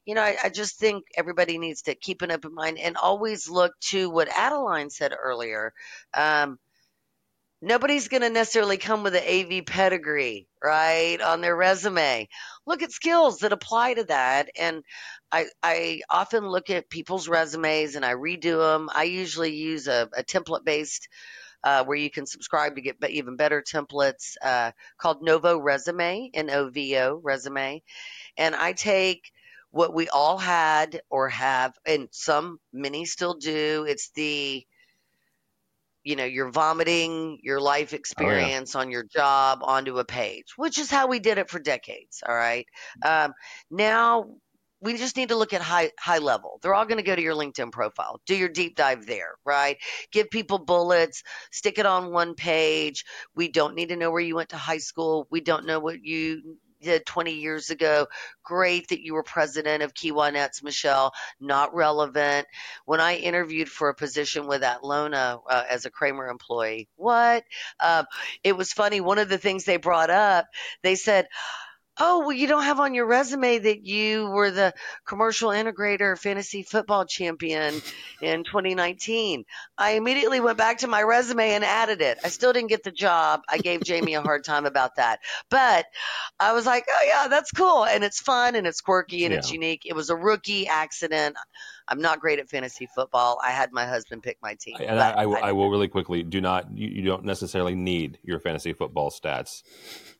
you 0.05 0.15
know, 0.15 0.21
I, 0.23 0.37
I 0.45 0.49
just 0.49 0.79
think 0.79 1.05
everybody 1.17 1.57
needs 1.57 1.83
to 1.83 1.95
keep 1.95 2.21
an 2.23 2.31
open 2.31 2.53
mind 2.55 2.79
and 2.79 2.97
always 2.97 3.49
look 3.49 3.73
to 3.89 4.09
what 4.09 4.29
Adaline 4.37 4.89
said 4.89 5.13
earlier. 5.17 5.73
Um, 6.13 6.59
nobody's 7.61 8.09
going 8.09 8.23
to 8.23 8.31
necessarily 8.31 8.77
come 8.77 9.03
with 9.03 9.15
an 9.15 9.23
AV 9.27 9.65
pedigree, 9.65 10.47
right, 10.63 11.21
on 11.21 11.41
their 11.41 11.57
resume. 11.57 12.29
Look 12.67 12.83
at 12.83 12.93
skills 12.93 13.39
that 13.39 13.53
apply 13.53 13.95
to 13.95 14.05
that. 14.05 14.49
And 14.59 14.83
I, 15.31 15.47
I 15.63 16.01
often 16.09 16.47
look 16.47 16.71
at 16.71 16.89
people's 16.89 17.29
resumes 17.29 17.95
and 17.95 18.05
I 18.05 18.13
redo 18.15 18.59
them. 18.59 18.89
I 18.95 19.05
usually 19.05 19.55
use 19.55 19.87
a, 19.87 20.09
a 20.17 20.23
template 20.23 20.65
based 20.65 21.09
uh, 21.63 21.83
where 21.85 21.97
you 21.97 22.09
can 22.09 22.25
subscribe 22.25 22.75
to 22.75 22.81
get 22.81 22.97
even 23.09 23.35
better 23.35 23.61
templates 23.61 24.35
uh, 24.41 24.71
called 24.97 25.21
Novo 25.21 25.57
Resume, 25.57 26.29
N 26.33 26.49
O 26.49 26.69
V 26.69 26.97
O 26.97 27.19
Resume. 27.23 27.81
And 28.37 28.55
I 28.55 28.73
take 28.73 29.31
what 29.71 29.93
we 29.93 30.07
all 30.09 30.37
had 30.37 31.01
or 31.09 31.29
have, 31.29 31.73
and 31.85 32.07
some, 32.11 32.59
many 32.71 33.05
still 33.05 33.33
do. 33.33 33.85
It's 33.87 34.09
the 34.11 34.65
you 36.03 36.15
know, 36.15 36.23
you're 36.23 36.49
vomiting 36.49 37.37
your 37.43 37.59
life 37.59 37.91
experience 37.91 38.77
oh, 38.77 38.79
yeah. 38.79 38.85
on 38.85 38.91
your 38.91 39.03
job 39.03 39.59
onto 39.61 39.97
a 39.97 40.05
page, 40.05 40.53
which 40.55 40.77
is 40.79 40.89
how 40.89 41.07
we 41.07 41.19
did 41.19 41.37
it 41.37 41.49
for 41.49 41.59
decades. 41.59 42.23
All 42.25 42.33
right. 42.33 42.65
Um, 43.03 43.33
now 43.69 44.29
we 44.81 44.97
just 44.97 45.17
need 45.17 45.29
to 45.29 45.35
look 45.35 45.53
at 45.53 45.61
high 45.61 45.91
high 45.99 46.19
level. 46.19 46.59
They're 46.61 46.75
all 46.75 46.85
going 46.85 46.97
to 46.97 47.03
go 47.03 47.15
to 47.15 47.21
your 47.21 47.35
LinkedIn 47.35 47.71
profile. 47.71 48.21
Do 48.25 48.35
your 48.35 48.49
deep 48.49 48.75
dive 48.75 49.05
there, 49.05 49.35
right? 49.45 49.77
Give 50.11 50.29
people 50.29 50.59
bullets, 50.59 51.23
stick 51.51 51.79
it 51.79 51.85
on 51.85 52.11
one 52.11 52.35
page. 52.35 53.05
We 53.35 53.49
don't 53.49 53.75
need 53.75 53.89
to 53.89 53.95
know 53.95 54.11
where 54.11 54.21
you 54.21 54.35
went 54.35 54.49
to 54.49 54.57
high 54.57 54.77
school. 54.77 55.27
We 55.31 55.41
don't 55.41 55.65
know 55.65 55.79
what 55.79 56.03
you 56.03 56.57
did 56.81 57.05
20 57.05 57.33
years 57.33 57.69
ago. 57.71 58.07
Great 58.43 58.89
that 58.89 59.01
you 59.01 59.13
were 59.15 59.23
president 59.23 59.83
of 59.83 59.93
Kiwanis, 59.93 60.63
Michelle. 60.63 61.11
Not 61.39 61.73
relevant. 61.73 62.47
When 62.85 63.01
I 63.01 63.15
interviewed 63.15 63.69
for 63.69 63.89
a 63.89 63.95
position 63.95 64.47
with 64.47 64.61
Atlona 64.61 65.41
uh, 65.49 65.63
as 65.69 65.85
a 65.85 65.89
Kramer 65.89 66.27
employee, 66.27 66.87
what? 66.95 67.43
Um, 67.79 68.05
it 68.43 68.55
was 68.55 68.73
funny. 68.73 69.01
One 69.01 69.17
of 69.17 69.29
the 69.29 69.39
things 69.39 69.65
they 69.65 69.77
brought 69.77 70.09
up, 70.09 70.45
they 70.83 70.95
said, 70.95 71.27
Oh, 71.99 72.19
well, 72.19 72.33
you 72.33 72.47
don't 72.47 72.63
have 72.63 72.79
on 72.79 72.93
your 72.93 73.05
resume 73.05 73.59
that 73.59 73.85
you 73.85 74.29
were 74.29 74.51
the 74.51 74.73
commercial 75.05 75.49
integrator 75.49 76.17
fantasy 76.17 76.63
football 76.63 77.05
champion 77.05 77.81
in 78.21 78.43
2019. 78.43 79.45
I 79.77 79.91
immediately 79.91 80.39
went 80.39 80.57
back 80.57 80.79
to 80.79 80.87
my 80.87 81.01
resume 81.01 81.51
and 81.51 81.63
added 81.63 82.01
it. 82.01 82.19
I 82.23 82.29
still 82.29 82.53
didn't 82.53 82.69
get 82.69 82.83
the 82.83 82.91
job. 82.91 83.41
I 83.49 83.57
gave 83.57 83.83
Jamie 83.83 84.13
a 84.13 84.21
hard 84.21 84.43
time 84.43 84.65
about 84.65 84.97
that. 84.97 85.19
But 85.49 85.85
I 86.39 86.53
was 86.53 86.65
like, 86.65 86.85
oh, 86.89 87.05
yeah, 87.07 87.27
that's 87.29 87.51
cool. 87.51 87.85
And 87.85 88.03
it's 88.03 88.21
fun 88.21 88.55
and 88.55 88.67
it's 88.67 88.81
quirky 88.81 89.25
and 89.25 89.31
yeah. 89.31 89.39
it's 89.39 89.51
unique. 89.51 89.83
It 89.85 89.95
was 89.95 90.09
a 90.09 90.15
rookie 90.15 90.67
accident. 90.67 91.35
I'm 91.87 92.01
not 92.01 92.19
great 92.19 92.39
at 92.39 92.49
fantasy 92.49 92.87
football. 92.93 93.39
I 93.43 93.51
had 93.51 93.71
my 93.71 93.85
husband 93.85 94.23
pick 94.23 94.37
my 94.41 94.55
team. 94.55 94.75
And 94.79 94.99
I, 94.99 95.11
I, 95.11 95.23
I, 95.23 95.39
I 95.49 95.51
will 95.51 95.69
really 95.69 95.87
quickly 95.87 96.23
do 96.23 96.41
not, 96.41 96.75
you, 96.77 96.87
you 96.87 97.03
don't 97.03 97.23
necessarily 97.23 97.75
need 97.75 98.19
your 98.23 98.39
fantasy 98.39 98.73
football 98.73 99.09
stats 99.09 99.63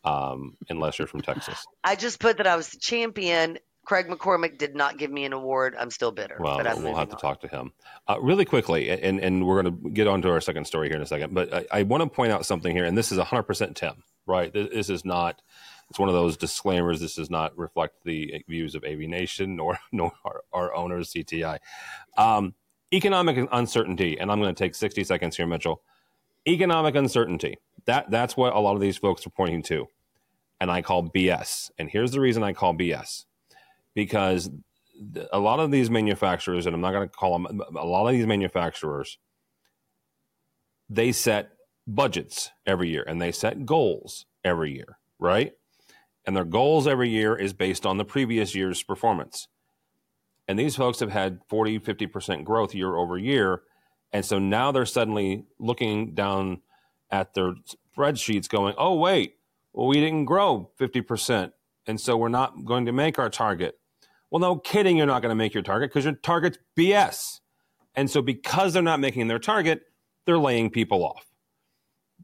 um, 0.04 0.56
unless 0.70 1.00
you're 1.00 1.08
from 1.08 1.22
Texas. 1.22 1.66
I 1.84 1.96
just 1.96 2.20
put 2.20 2.38
that 2.38 2.48
I 2.48 2.56
was 2.56 2.70
the 2.70 2.80
champion. 2.80 3.58
Craig 3.86 4.08
MacCormack 4.08 4.58
did 4.58 4.76
not 4.76 4.98
give 4.98 5.10
me 5.10 5.24
an 5.24 5.32
award. 5.32 5.74
I'm 5.80 5.92
still 5.92 6.12
bitter. 6.12 6.38
Well, 6.40 6.58
we'll 6.58 6.96
have 6.96 7.08
to 7.10 7.16
on. 7.16 7.22
talk 7.22 7.42
to 7.42 7.48
him 7.48 7.72
uh, 8.10 8.18
really 8.22 8.44
quickly, 8.44 8.90
and 8.90 9.22
and 9.22 9.48
we're 9.48 9.62
going 9.62 9.82
to 9.82 9.90
get 9.92 10.08
on 10.08 10.22
to 10.24 10.30
our 10.30 10.42
second 10.42 10.66
story 10.66 10.90
here 10.90 10.98
in 10.98 11.02
a 11.02 11.06
second. 11.06 11.34
But 11.34 11.54
I, 11.54 11.66
I 11.72 11.84
want 11.84 12.04
to 12.04 12.10
point 12.10 12.34
out 12.34 12.46
something 12.46 12.76
here, 12.76 12.84
and 12.84 12.98
this 12.98 13.14
is 13.14 13.18
100% 13.18 13.76
Tim, 13.76 14.04
right? 14.26 14.52
This, 14.52 14.68
this 14.74 14.90
is 14.90 15.06
not. 15.06 15.42
It's 15.90 16.00
one 16.00 16.10
of 16.10 16.16
those 16.16 16.38
disclaimers. 16.38 17.00
This 17.00 17.16
does 17.16 17.30
not 17.30 17.58
reflect 17.58 18.04
the 18.04 18.44
views 18.48 18.76
of 18.76 18.84
AV 18.84 19.00
Nation 19.00 19.56
nor 19.56 19.80
nor 19.92 20.12
our, 20.26 20.42
our 20.54 20.76
owners 20.76 21.12
CTI. 21.14 21.60
Um, 22.18 22.56
economic 22.94 23.48
uncertainty, 23.52 24.20
and 24.20 24.32
I'm 24.32 24.42
going 24.42 24.54
to 24.54 24.64
take 24.64 24.76
60 24.76 25.04
seconds 25.04 25.38
here, 25.38 25.48
Mitchell. 25.48 25.82
Economic 26.48 26.96
uncertainty. 26.96 27.58
That 27.86 28.10
that's 28.12 28.38
what 28.38 28.54
a 28.54 28.60
lot 28.60 28.76
of 28.76 28.82
these 28.82 28.98
folks 28.98 29.26
are 29.26 29.32
pointing 29.32 29.64
to 29.64 29.88
and 30.60 30.72
I 30.72 30.82
call 30.82 31.10
BS. 31.10 31.72
And 31.78 31.90
here's 31.90 32.12
the 32.12 32.20
reason 32.20 32.44
I 32.44 32.54
call 32.54 32.74
BS 32.74 33.26
because 33.94 34.50
a 35.32 35.40
lot 35.40 35.60
of 35.60 35.72
these 35.72 35.90
manufacturers, 35.90 36.66
and 36.66 36.74
I'm 36.74 36.82
not 36.82 36.92
going 36.92 37.08
to 37.08 37.16
call 37.16 37.38
them, 37.38 37.62
a 37.76 37.86
lot 37.86 38.08
of 38.08 38.14
these 38.14 38.26
manufacturers, 38.26 39.18
they 40.90 41.12
set 41.12 41.50
budgets 41.86 42.52
every 42.66 42.90
year 42.90 43.04
and 43.08 43.22
they 43.22 43.32
set 43.32 43.66
goals 43.66 44.26
every 44.44 44.74
year, 44.74 44.98
right? 45.20 45.54
And 46.28 46.36
their 46.36 46.46
goals 46.46 46.86
every 46.86 47.10
year 47.10 47.36
is 47.36 47.54
based 47.54 47.86
on 47.86 47.98
the 47.98 48.06
previous 48.06 48.54
year's 48.54 48.84
performance. 48.84 49.48
And 50.48 50.60
these 50.60 50.76
folks 50.76 51.00
have 51.00 51.12
had 51.12 51.40
40, 51.50 51.80
50% 51.80 52.44
growth 52.44 52.76
year 52.76 52.96
over 52.96 53.18
year. 53.18 53.64
And 54.12 54.24
so 54.24 54.38
now 54.38 54.72
they're 54.72 54.86
suddenly 54.86 55.46
looking 55.58 56.14
down 56.14 56.62
at 57.10 57.34
their 57.34 57.56
spreadsheets 57.98 58.48
going, 58.50 58.76
oh, 58.78 58.96
wait, 58.96 59.38
well, 59.74 59.88
we 59.88 60.00
didn't 60.00 60.26
grow 60.26 60.72
50%, 60.80 61.52
and 61.86 62.02
so 62.02 62.18
we're 62.18 62.30
not 62.30 62.66
going 62.66 62.86
to 62.86 62.92
make 62.92 63.20
our 63.20 63.30
target. 63.30 63.78
Well, 64.30 64.40
no 64.40 64.58
kidding, 64.58 64.98
you're 64.98 65.06
not 65.06 65.22
going 65.22 65.30
to 65.30 65.36
make 65.36 65.54
your 65.54 65.64
target 65.64 65.92
because 65.92 66.06
your 66.06 66.16
target's 66.16 66.58
BS. 66.78 67.40
And 67.96 68.10
so, 68.10 68.22
because 68.22 68.74
they're 68.74 68.84
not 68.84 69.00
making 69.00 69.28
their 69.28 69.40
target, 69.40 69.84
they're 70.26 70.38
laying 70.38 70.70
people 70.70 71.04
off. 71.04 71.26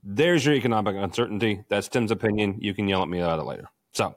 There's 0.04 0.46
your 0.46 0.54
economic 0.54 0.96
uncertainty. 0.96 1.64
That's 1.70 1.88
Tim's 1.88 2.12
opinion. 2.12 2.58
You 2.60 2.74
can 2.74 2.88
yell 2.88 3.02
at 3.02 3.08
me 3.08 3.20
about 3.20 3.40
it 3.40 3.46
later. 3.46 3.70
So, 3.94 4.16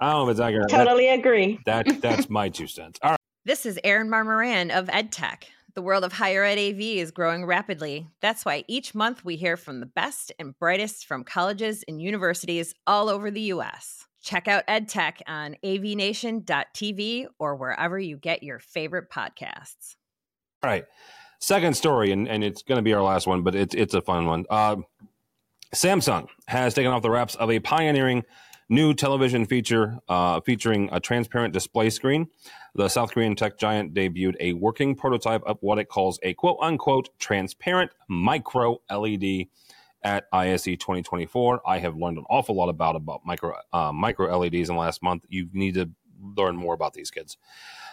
I 0.00 0.10
don't 0.10 0.24
know 0.24 0.28
if 0.28 0.30
it's 0.32 0.40
accurate. 0.40 0.68
Totally 0.68 1.06
that, 1.06 1.18
agree. 1.18 1.58
That, 1.66 2.00
that's 2.00 2.30
my 2.30 2.48
two 2.48 2.66
cents. 2.66 2.98
All 3.02 3.10
right. 3.10 3.18
This 3.44 3.66
is 3.66 3.78
Erin 3.84 4.08
Marmoran 4.08 4.70
of 4.70 4.86
EdTech. 4.86 5.44
The 5.74 5.82
world 5.82 6.04
of 6.04 6.12
higher 6.12 6.44
ed 6.44 6.56
AV 6.56 6.80
is 6.80 7.10
growing 7.10 7.44
rapidly. 7.44 8.06
That's 8.20 8.44
why 8.44 8.64
each 8.68 8.94
month 8.94 9.24
we 9.24 9.34
hear 9.34 9.56
from 9.56 9.80
the 9.80 9.86
best 9.86 10.30
and 10.38 10.56
brightest 10.58 11.06
from 11.06 11.24
colleges 11.24 11.84
and 11.88 12.00
universities 12.00 12.74
all 12.86 13.08
over 13.08 13.30
the 13.30 13.40
U.S. 13.40 14.06
Check 14.22 14.46
out 14.46 14.66
EdTech 14.68 15.22
on 15.26 15.56
avnation.tv 15.64 17.26
or 17.40 17.56
wherever 17.56 17.98
you 17.98 18.16
get 18.16 18.44
your 18.44 18.60
favorite 18.60 19.10
podcasts. 19.10 19.96
All 20.62 20.70
right. 20.70 20.84
Second 21.40 21.76
story, 21.76 22.12
and, 22.12 22.28
and 22.28 22.44
it's 22.44 22.62
going 22.62 22.78
to 22.78 22.82
be 22.82 22.94
our 22.94 23.02
last 23.02 23.26
one, 23.26 23.42
but 23.42 23.54
it's, 23.54 23.74
it's 23.74 23.94
a 23.94 24.00
fun 24.00 24.26
one. 24.26 24.46
Uh, 24.48 24.76
Samsung 25.72 26.28
has 26.46 26.74
taken 26.74 26.92
off 26.92 27.02
the 27.02 27.10
wraps 27.10 27.34
of 27.36 27.50
a 27.50 27.60
pioneering 27.60 28.24
new 28.68 28.94
television 28.94 29.44
feature 29.46 29.98
uh, 30.08 30.40
featuring 30.40 30.88
a 30.92 31.00
transparent 31.00 31.52
display 31.52 31.90
screen. 31.90 32.28
The 32.74 32.88
South 32.88 33.12
Korean 33.12 33.36
tech 33.36 33.58
giant 33.58 33.94
debuted 33.94 34.34
a 34.40 34.52
working 34.54 34.94
prototype 34.94 35.42
of 35.44 35.58
what 35.60 35.78
it 35.78 35.88
calls 35.88 36.18
a 36.22 36.34
quote 36.34 36.58
unquote 36.60 37.10
transparent 37.18 37.90
micro 38.08 38.80
LED 38.90 39.46
at 40.02 40.26
ISE 40.32 40.64
2024. 40.64 41.62
I 41.66 41.78
have 41.78 41.96
learned 41.96 42.18
an 42.18 42.24
awful 42.28 42.54
lot 42.54 42.68
about 42.68 42.96
about 42.96 43.22
micro 43.24 43.56
uh, 43.72 43.92
micro 43.92 44.36
LEDs 44.36 44.68
in 44.68 44.74
the 44.76 44.80
last 44.80 45.02
month. 45.02 45.24
You 45.28 45.48
need 45.52 45.74
to 45.74 45.90
learn 46.36 46.56
more 46.56 46.74
about 46.74 46.94
these 46.94 47.10
kids. 47.10 47.36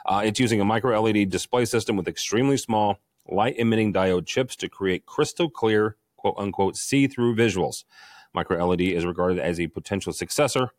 Uh, 0.06 0.22
it's 0.26 0.40
using 0.40 0.62
a 0.62 0.66
micro 0.66 1.00
LED 1.00 1.30
display 1.30 1.66
system 1.66 1.96
with 1.96 2.08
extremely 2.08 2.58
small 2.58 2.98
light 3.28 3.56
emitting 3.58 3.94
diode 3.94 4.26
chips 4.26 4.56
to 4.58 4.68
create 4.68 5.06
crystal 5.06 5.50
clear 5.50 5.96
quote 6.22 6.36
unquote 6.38 6.78
see 6.78 7.08
through 7.08 7.36
visuals. 7.36 7.84
Micro 8.34 8.64
LED 8.64 8.82
is 8.82 9.06
regarded 9.06 9.40
as 9.40 9.60
a 9.60 9.68
potential 9.68 10.14
successor 10.14 10.70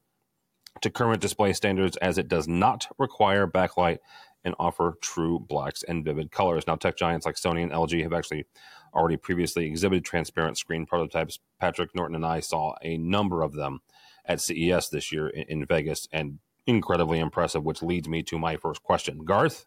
to 0.81 0.89
current 0.89 1.21
display 1.21 1.53
standards 1.53 1.97
as 1.99 2.17
it 2.17 2.29
does 2.29 2.47
not 2.47 2.87
require 2.97 3.47
backlight 3.47 3.99
and 4.45 4.55
offer 4.59 4.95
true 5.03 5.41
blacks 5.41 5.83
and 5.83 6.05
vivid 6.05 6.31
colors. 6.31 6.65
Now, 6.67 6.77
tech 6.77 6.97
giants 6.97 7.27
like 7.27 7.35
Sony 7.35 7.63
and 7.63 7.73
LG 7.73 8.03
have 8.05 8.13
actually 8.13 8.47
already 8.95 9.17
previously 9.17 9.67
exhibited 9.67 10.05
transparent 10.05 10.59
screen 10.59 10.87
prototypes. 10.87 11.41
Patrick 11.61 11.95
Norton 11.95 12.17
and 12.17 12.27
I 12.27 12.41
saw 12.41 12.75
a 12.83 12.97
number 12.97 13.43
of 13.43 13.55
them 13.55 13.81
at 14.25 14.41
CES 14.41 14.89
this 14.91 15.13
year 15.13 15.29
in, 15.29 15.61
in 15.61 15.67
Vegas 15.67 16.09
and 16.13 16.39
incredibly 16.67 17.19
impressive, 17.19 17.65
which 17.65 17.83
leads 17.83 18.09
me 18.09 18.23
to 18.23 18.39
my 18.39 18.57
first 18.57 18.83
question. 18.83 19.25
Garth, 19.25 19.67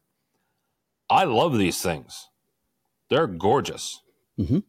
I 1.09 1.25
love 1.25 1.57
these 1.57 1.81
things. 1.81 2.29
They're 3.09 3.27
gorgeous. 3.27 4.01
Mm-hmm. 4.39 4.59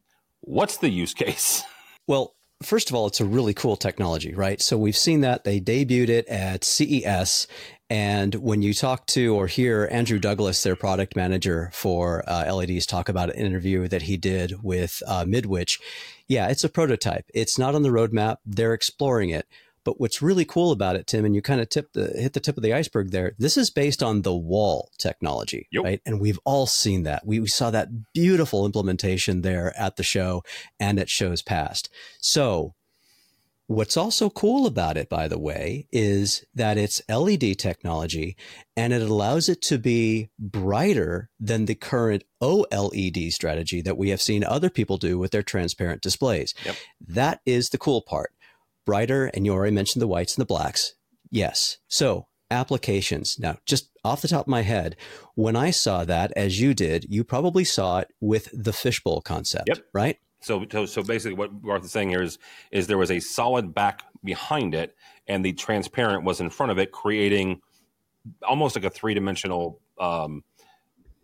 What's 0.41 0.77
the 0.77 0.89
use 0.89 1.13
case? 1.13 1.63
Well, 2.09 2.37
first 2.63 2.89
of 2.89 2.95
all, 2.95 3.05
it's 3.07 3.19
a 3.19 3.25
really 3.25 3.53
cool 3.53 3.75
technology, 3.75 4.33
right? 4.33 4.61
So 4.61 4.77
we've 4.77 4.95
seen 4.95 5.19
that 5.21 5.43
they 5.43 5.59
debuted 5.59 6.07
it 6.07 6.27
at 6.29 6.63
CES. 6.63 7.47
And 7.89 8.35
when 8.35 8.61
you 8.61 8.73
talk 8.73 9.05
to 9.07 9.35
or 9.35 9.47
hear 9.47 9.87
Andrew 9.91 10.19
Douglas, 10.19 10.63
their 10.63 10.77
product 10.77 11.17
manager 11.17 11.69
for 11.73 12.23
uh, 12.27 12.53
LEDs, 12.53 12.85
talk 12.85 13.09
about 13.09 13.29
an 13.29 13.45
interview 13.45 13.89
that 13.89 14.03
he 14.03 14.15
did 14.15 14.63
with 14.63 15.03
uh, 15.05 15.25
Midwich, 15.25 15.79
yeah, 16.27 16.47
it's 16.47 16.63
a 16.63 16.69
prototype. 16.69 17.25
It's 17.33 17.57
not 17.57 17.75
on 17.75 17.83
the 17.83 17.89
roadmap. 17.89 18.37
They're 18.45 18.73
exploring 18.73 19.29
it. 19.29 19.47
But 19.87 20.01
what's 20.01 20.21
really 20.21 20.43
cool 20.43 20.73
about 20.73 20.97
it, 20.97 21.07
Tim, 21.07 21.23
and 21.23 21.33
you 21.33 21.41
kind 21.41 21.61
of 21.61 21.69
tip 21.69 21.93
the 21.93 22.07
hit 22.07 22.33
the 22.33 22.41
tip 22.41 22.57
of 22.57 22.61
the 22.61 22.73
iceberg 22.73 23.11
there. 23.11 23.31
This 23.37 23.55
is 23.55 23.69
based 23.69 24.03
on 24.03 24.23
the 24.23 24.35
wall 24.35 24.91
technology, 24.97 25.69
yep. 25.71 25.85
right? 25.85 26.01
And 26.05 26.19
we've 26.19 26.41
all 26.43 26.65
seen 26.65 27.03
that. 27.03 27.25
We, 27.25 27.39
we 27.39 27.47
saw 27.47 27.71
that 27.71 28.11
beautiful 28.13 28.65
implementation 28.65 29.43
there 29.43 29.73
at 29.79 29.95
the 29.95 30.03
show 30.03 30.43
and 30.77 30.99
at 30.99 31.09
shows 31.09 31.41
past. 31.41 31.89
So 32.19 32.75
What's 33.69 33.97
also 33.97 34.29
cool 34.29 34.65
about 34.65 34.95
it, 34.95 35.09
by 35.09 35.27
the 35.27 35.37
way, 35.37 35.87
is 35.91 36.45
that 36.55 36.77
it's 36.77 37.01
LED 37.09 37.59
technology 37.59 38.37
and 38.77 38.93
it 38.93 39.01
allows 39.01 39.49
it 39.49 39.61
to 39.63 39.77
be 39.77 40.29
brighter 40.39 41.29
than 41.37 41.65
the 41.65 41.75
current 41.75 42.23
OLED 42.41 43.33
strategy 43.33 43.81
that 43.81 43.97
we 43.97 44.09
have 44.09 44.21
seen 44.21 44.45
other 44.45 44.69
people 44.69 44.95
do 44.95 45.19
with 45.19 45.31
their 45.31 45.43
transparent 45.43 46.01
displays. 46.01 46.53
Yep. 46.63 46.75
That 47.09 47.41
is 47.45 47.67
the 47.67 47.77
cool 47.77 48.01
part. 48.01 48.31
Brighter, 48.87 49.25
and 49.27 49.45
you 49.45 49.53
already 49.53 49.75
mentioned 49.75 50.01
the 50.01 50.07
whites 50.07 50.35
and 50.35 50.41
the 50.41 50.47
blacks. 50.47 50.95
Yes. 51.29 51.77
So 51.87 52.27
applications. 52.49 53.37
Now, 53.37 53.57
just 53.65 53.89
off 54.03 54.21
the 54.21 54.27
top 54.29 54.45
of 54.45 54.47
my 54.47 54.61
head, 54.61 54.95
when 55.35 55.55
I 55.55 55.71
saw 55.71 56.05
that, 56.05 56.31
as 56.35 56.59
you 56.61 56.73
did, 56.73 57.05
you 57.09 57.23
probably 57.23 57.65
saw 57.65 57.99
it 57.99 58.07
with 58.21 58.49
the 58.53 58.71
fishbowl 58.73 59.21
concept, 59.21 59.67
Yep. 59.67 59.79
right? 59.93 60.17
So, 60.39 60.65
so, 60.71 60.85
so 60.85 61.03
basically, 61.03 61.35
what 61.35 61.61
Garth 61.61 61.83
is 61.83 61.91
saying 61.91 62.09
here 62.09 62.21
is, 62.21 62.39
is 62.71 62.87
there 62.87 62.97
was 62.97 63.11
a 63.11 63.19
solid 63.19 63.73
back 63.73 64.03
behind 64.23 64.73
it, 64.73 64.95
and 65.27 65.43
the 65.43 65.51
transparent 65.53 66.23
was 66.23 66.39
in 66.39 66.49
front 66.49 66.71
of 66.71 66.79
it, 66.79 66.91
creating 66.91 67.61
almost 68.47 68.75
like 68.75 68.85
a 68.85 68.89
three 68.89 69.13
dimensional 69.13 69.79
um, 69.99 70.43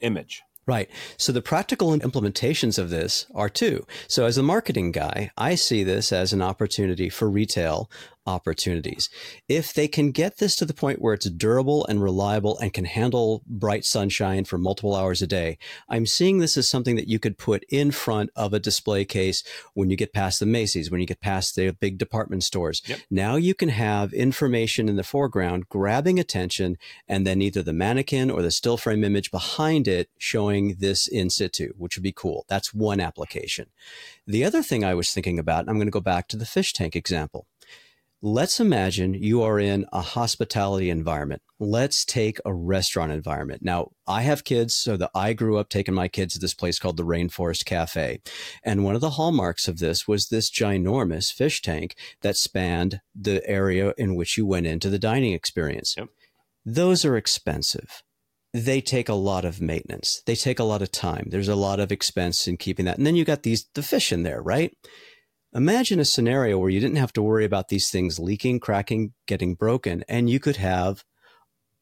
image. 0.02 0.44
Right. 0.66 0.90
So 1.18 1.34
the 1.34 1.42
practical 1.42 1.92
implementations 1.92 2.80
of 2.80 2.90
this 2.90 3.28
are 3.36 3.50
two. 3.50 3.86
So 4.08 4.26
as 4.26 4.38
a 4.38 4.44
marketing 4.44 4.94
guy, 4.94 5.32
I 5.38 5.56
see 5.56 5.84
this 5.84 6.14
as 6.14 6.32
an 6.32 6.42
opportunity 6.42 7.10
for 7.10 7.30
retail 7.30 7.90
opportunities. 8.26 9.10
If 9.48 9.74
they 9.74 9.88
can 9.88 10.12
get 10.12 10.38
this 10.38 10.56
to 10.58 10.66
the 10.66 10.74
point 10.74 11.02
where 11.02 11.14
it's 11.14 11.30
durable 11.30 11.86
and 11.86 12.02
reliable 12.02 12.58
and 12.60 12.74
can 12.74 12.86
handle 12.86 13.44
bright 13.46 13.86
sunshine 13.86 14.46
for 14.46 14.58
multiple 14.58 14.96
hours 14.96 15.22
a 15.22 15.28
day, 15.28 15.58
I'm 15.90 16.06
seeing 16.06 16.40
this 16.40 16.58
as 16.58 16.70
something 16.70 16.96
that 16.96 17.08
you 17.08 17.20
could 17.20 17.38
put 17.38 17.64
in 17.70 17.92
front 17.92 18.30
of 18.36 18.54
a 18.54 18.60
display 18.60 19.06
case 19.06 19.44
when 19.74 19.90
you 19.90 19.98
get 19.98 20.14
past 20.14 20.40
the 20.40 20.46
Macy's, 20.46 20.90
when 20.90 21.02
you 21.02 21.08
get 21.08 21.22
past 21.22 21.56
the 21.56 21.72
big 21.72 21.98
department 21.98 22.44
stores. 22.44 22.82
Yep. 22.86 23.00
Now 23.10 23.36
you 23.36 23.54
can 23.54 23.70
have 23.70 24.14
information 24.14 24.90
in 24.90 24.96
the 24.96 25.04
foreground 25.04 25.70
grabbing 25.70 26.20
attention 26.20 26.78
and 27.08 27.28
then 27.28 27.42
either 27.42 27.62
the 27.62 27.74
mannequin 27.74 28.30
or 28.30 28.42
the 28.42 28.52
still 28.52 28.78
frame 28.78 29.04
image 29.04 29.32
behind 29.32 29.88
it 29.88 30.10
showing 30.18 30.76
this 30.80 31.08
in 31.08 31.30
situ, 31.30 31.74
which 31.78 31.98
would 31.98 32.04
be 32.04 32.12
cool. 32.12 32.46
That's 32.48 32.74
one 32.74 33.00
application. 33.00 33.68
The 34.26 34.46
other 34.46 34.64
thing 34.64 34.84
I 34.84 34.94
was 34.94 35.12
thinking 35.12 35.38
about, 35.38 35.62
and 35.62 35.70
I'm 35.70 35.78
going 35.78 35.88
to 35.88 35.92
go 35.92 36.00
back 36.00 36.28
to 36.30 36.38
the 36.38 36.46
fish 36.46 36.74
tank 36.74 36.96
example. 36.96 37.48
Let's 38.26 38.62
imagine 38.62 39.16
you 39.16 39.44
are 39.44 39.60
in 39.60 39.86
a 39.92 40.00
hospitality 40.00 40.90
environment. 40.90 41.42
Let's 41.60 42.06
take 42.06 42.40
a 42.46 42.54
restaurant 42.54 43.12
environment. 43.12 43.64
Now, 43.66 43.92
I 44.08 44.22
have 44.22 44.46
kids, 44.46 44.74
so 44.74 44.96
that 44.96 45.12
I 45.14 45.34
grew 45.34 45.58
up 45.58 45.68
taking 45.68 45.94
my 45.94 46.08
kids 46.08 46.34
to 46.34 46.40
this 46.40 46.54
place 46.54 46.80
called 46.80 46.96
the 46.96 47.04
Rainforest 47.04 47.66
Cafe. 47.66 48.22
And 48.64 48.86
one 48.86 48.96
of 48.96 49.02
the 49.02 49.10
hallmarks 49.10 49.68
of 49.68 49.80
this 49.80 50.08
was 50.08 50.30
this 50.30 50.50
ginormous 50.50 51.34
fish 51.34 51.62
tank 51.62 51.98
that 52.22 52.38
spanned 52.38 53.02
the 53.14 53.46
area 53.46 53.94
in 53.98 54.16
which 54.16 54.38
you 54.38 54.46
went 54.46 54.68
into 54.68 54.90
the 54.90 54.98
dining 54.98 55.34
experience. 55.34 55.94
Yep. 55.98 56.08
Those 56.66 57.04
are 57.04 57.18
expensive 57.18 58.04
they 58.56 58.80
take 58.80 59.10
a 59.10 59.16
lot 59.16 59.46
of 59.46 59.60
maintenance. 59.60 60.22
They 60.28 60.36
take 60.36 60.60
a 60.60 60.64
lot 60.64 60.84
of 60.84 60.92
time. 60.92 61.30
There's 61.32 61.48
a 61.48 61.56
lot 61.56 61.80
of 61.80 61.92
expense 61.92 62.48
in 62.48 62.58
keeping 62.58 62.86
that. 62.86 62.98
And 62.98 63.08
then 63.08 63.16
you 63.16 63.26
got 63.26 63.42
these 63.42 63.66
the 63.74 63.82
fish 63.82 64.12
in 64.12 64.22
there, 64.22 64.44
right? 64.44 64.78
Imagine 65.56 66.00
a 66.00 66.06
scenario 66.06 66.58
where 66.58 66.72
you 66.72 66.80
didn't 66.80 66.96
have 66.96 67.14
to 67.14 67.22
worry 67.22 67.46
about 67.46 67.68
these 67.68 67.92
things 67.92 68.18
leaking, 68.18 68.60
cracking, 68.60 69.14
getting 69.28 69.54
broken, 69.54 70.04
and 70.10 70.28
you 70.28 70.40
could 70.40 70.56
have 70.56 71.04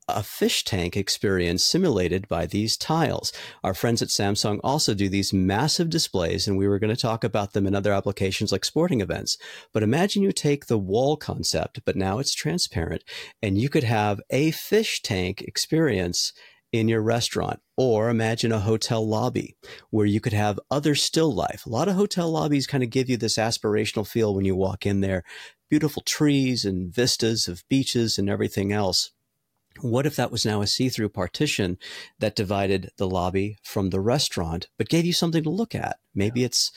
a 0.10 0.24
fish 0.24 0.66
tank 0.66 0.98
experience 0.98 1.66
simulated 1.66 2.28
by 2.28 2.46
these 2.46 2.76
tiles. 2.76 3.32
Our 3.64 3.74
friends 3.74 4.02
at 4.02 4.10
Samsung 4.10 4.60
also 4.62 4.94
do 4.94 5.08
these 5.08 5.32
massive 5.32 5.90
displays, 5.90 6.50
and 6.50 6.58
we 6.58 6.68
were 6.68 6.80
going 6.80 6.94
to 6.94 7.02
talk 7.02 7.24
about 7.24 7.54
them 7.54 7.66
in 7.66 7.74
other 7.74 7.94
applications 7.94 8.52
like 8.52 8.66
sporting 8.66 9.00
events. 9.00 9.38
But 9.72 9.84
imagine 9.84 10.22
you 10.22 10.34
take 10.34 10.66
the 10.66 10.78
wall 10.78 11.16
concept, 11.16 11.80
but 11.86 11.96
now 11.96 12.20
it's 12.20 12.36
transparent, 12.36 13.06
and 13.42 13.58
you 13.58 13.70
could 13.70 13.86
have 13.86 14.20
a 14.30 14.52
fish 14.52 15.02
tank 15.02 15.44
experience 15.44 16.34
in 16.72 16.88
your 16.88 17.02
restaurant. 17.02 17.60
Or 17.78 18.10
imagine 18.10 18.52
a 18.52 18.60
hotel 18.60 19.08
lobby 19.08 19.56
where 19.90 20.06
you 20.06 20.20
could 20.20 20.34
have 20.34 20.60
other 20.70 20.96
still 20.96 21.34
life. 21.34 21.66
A 21.66 21.70
lot 21.70 21.88
of 21.88 21.96
hotel 21.96 22.30
lobbies 22.32 22.68
kind 22.68 22.84
of 22.84 22.90
give 22.90 23.10
you 23.10 23.18
this 23.18 23.38
aspirational 23.38 24.08
feel 24.08 24.34
when 24.34 24.46
you 24.46 24.56
walk 24.56 24.86
in 24.86 25.02
there. 25.02 25.24
Beautiful 25.70 26.02
trees 26.04 26.66
and 26.66 26.94
vistas 26.94 27.48
of 27.48 27.68
beaches 27.70 28.18
and 28.18 28.30
everything 28.30 28.72
else. 28.72 29.12
What 29.80 30.06
if 30.06 30.16
that 30.18 30.32
was 30.32 30.46
now 30.46 30.62
a 30.62 30.68
see 30.68 30.90
through 30.90 31.10
partition 31.10 31.78
that 32.20 32.36
divided 32.36 32.92
the 32.98 33.08
lobby 33.08 33.58
from 33.64 33.90
the 33.90 34.02
restaurant, 34.02 34.68
but 34.78 34.90
gave 34.90 35.06
you 35.06 35.14
something 35.14 35.44
to 35.44 35.50
look 35.50 35.74
at? 35.74 35.98
Maybe 36.14 36.44
it's 36.44 36.72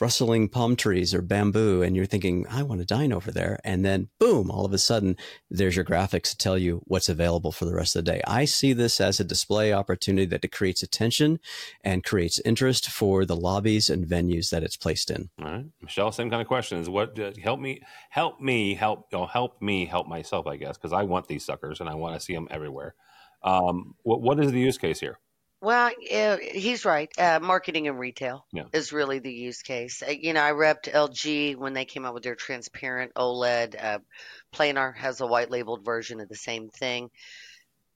rustling 0.00 0.48
palm 0.48 0.74
trees 0.74 1.14
or 1.14 1.22
bamboo, 1.22 1.82
and 1.82 1.94
you're 1.94 2.06
thinking, 2.06 2.44
I 2.50 2.62
want 2.62 2.80
to 2.80 2.86
dine 2.86 3.12
over 3.12 3.30
there. 3.30 3.60
And 3.64 3.84
then, 3.84 4.08
boom, 4.18 4.50
all 4.50 4.64
of 4.64 4.72
a 4.72 4.78
sudden, 4.78 5.16
there's 5.48 5.76
your 5.76 5.84
graphics 5.84 6.30
to 6.30 6.36
tell 6.36 6.58
you 6.58 6.82
what's 6.86 7.08
available 7.08 7.52
for 7.52 7.64
the 7.64 7.74
rest 7.74 7.94
of 7.94 8.04
the 8.04 8.10
day. 8.10 8.20
I 8.26 8.44
see 8.44 8.72
this 8.72 9.00
as 9.00 9.20
a 9.20 9.24
display 9.24 9.72
opportunity 9.72 10.26
that 10.26 10.52
creates 10.52 10.82
attention 10.82 11.38
and 11.82 12.04
creates 12.04 12.40
interest 12.44 12.88
for 12.88 13.24
the 13.24 13.36
lobbies 13.36 13.88
and 13.88 14.06
venues 14.06 14.50
that 14.50 14.62
it's 14.64 14.76
placed 14.76 15.10
in. 15.10 15.30
All 15.40 15.50
right, 15.50 15.66
Michelle, 15.80 16.12
same 16.12 16.30
kind 16.30 16.42
of 16.42 16.48
questions 16.48 16.88
what 16.88 17.18
uh, 17.18 17.32
help 17.42 17.60
me, 17.60 17.80
help 18.10 18.40
me, 18.40 18.74
help 18.74 19.06
you 19.12 19.18
know, 19.18 19.26
help 19.26 19.62
me, 19.62 19.86
help 19.86 20.08
myself, 20.08 20.46
I 20.46 20.56
guess, 20.56 20.76
because 20.76 20.92
I 20.92 21.02
want 21.04 21.28
these 21.28 21.44
suckers 21.44 21.80
and 21.80 21.88
I 21.88 21.94
want 21.94 22.14
to 22.14 22.20
see 22.20 22.34
them 22.34 22.48
everywhere. 22.50 22.94
Um, 23.42 23.94
what 24.02 24.20
what 24.20 24.40
is 24.40 24.52
the 24.52 24.60
use 24.60 24.78
case 24.78 25.00
here? 25.00 25.18
Well, 25.62 25.92
yeah, 26.00 26.38
he's 26.38 26.84
right. 26.84 27.08
Uh, 27.16 27.38
marketing 27.40 27.86
and 27.86 27.96
retail 27.96 28.44
Yeah. 28.52 28.64
is 28.72 28.92
really 28.92 29.20
the 29.20 29.32
use 29.32 29.62
case. 29.62 30.02
Uh, 30.02 30.10
you 30.10 30.32
know, 30.32 30.42
I 30.42 30.50
repped 30.50 30.92
LG 30.92 31.54
when 31.54 31.72
they 31.72 31.84
came 31.84 32.04
out 32.04 32.14
with 32.14 32.24
their 32.24 32.34
transparent 32.34 33.12
OLED. 33.14 33.76
Uh, 33.80 34.00
Planar 34.52 34.94
has 34.96 35.20
a 35.20 35.26
white 35.26 35.52
labeled 35.52 35.84
version 35.84 36.18
of 36.18 36.28
the 36.28 36.34
same 36.34 36.68
thing. 36.68 37.10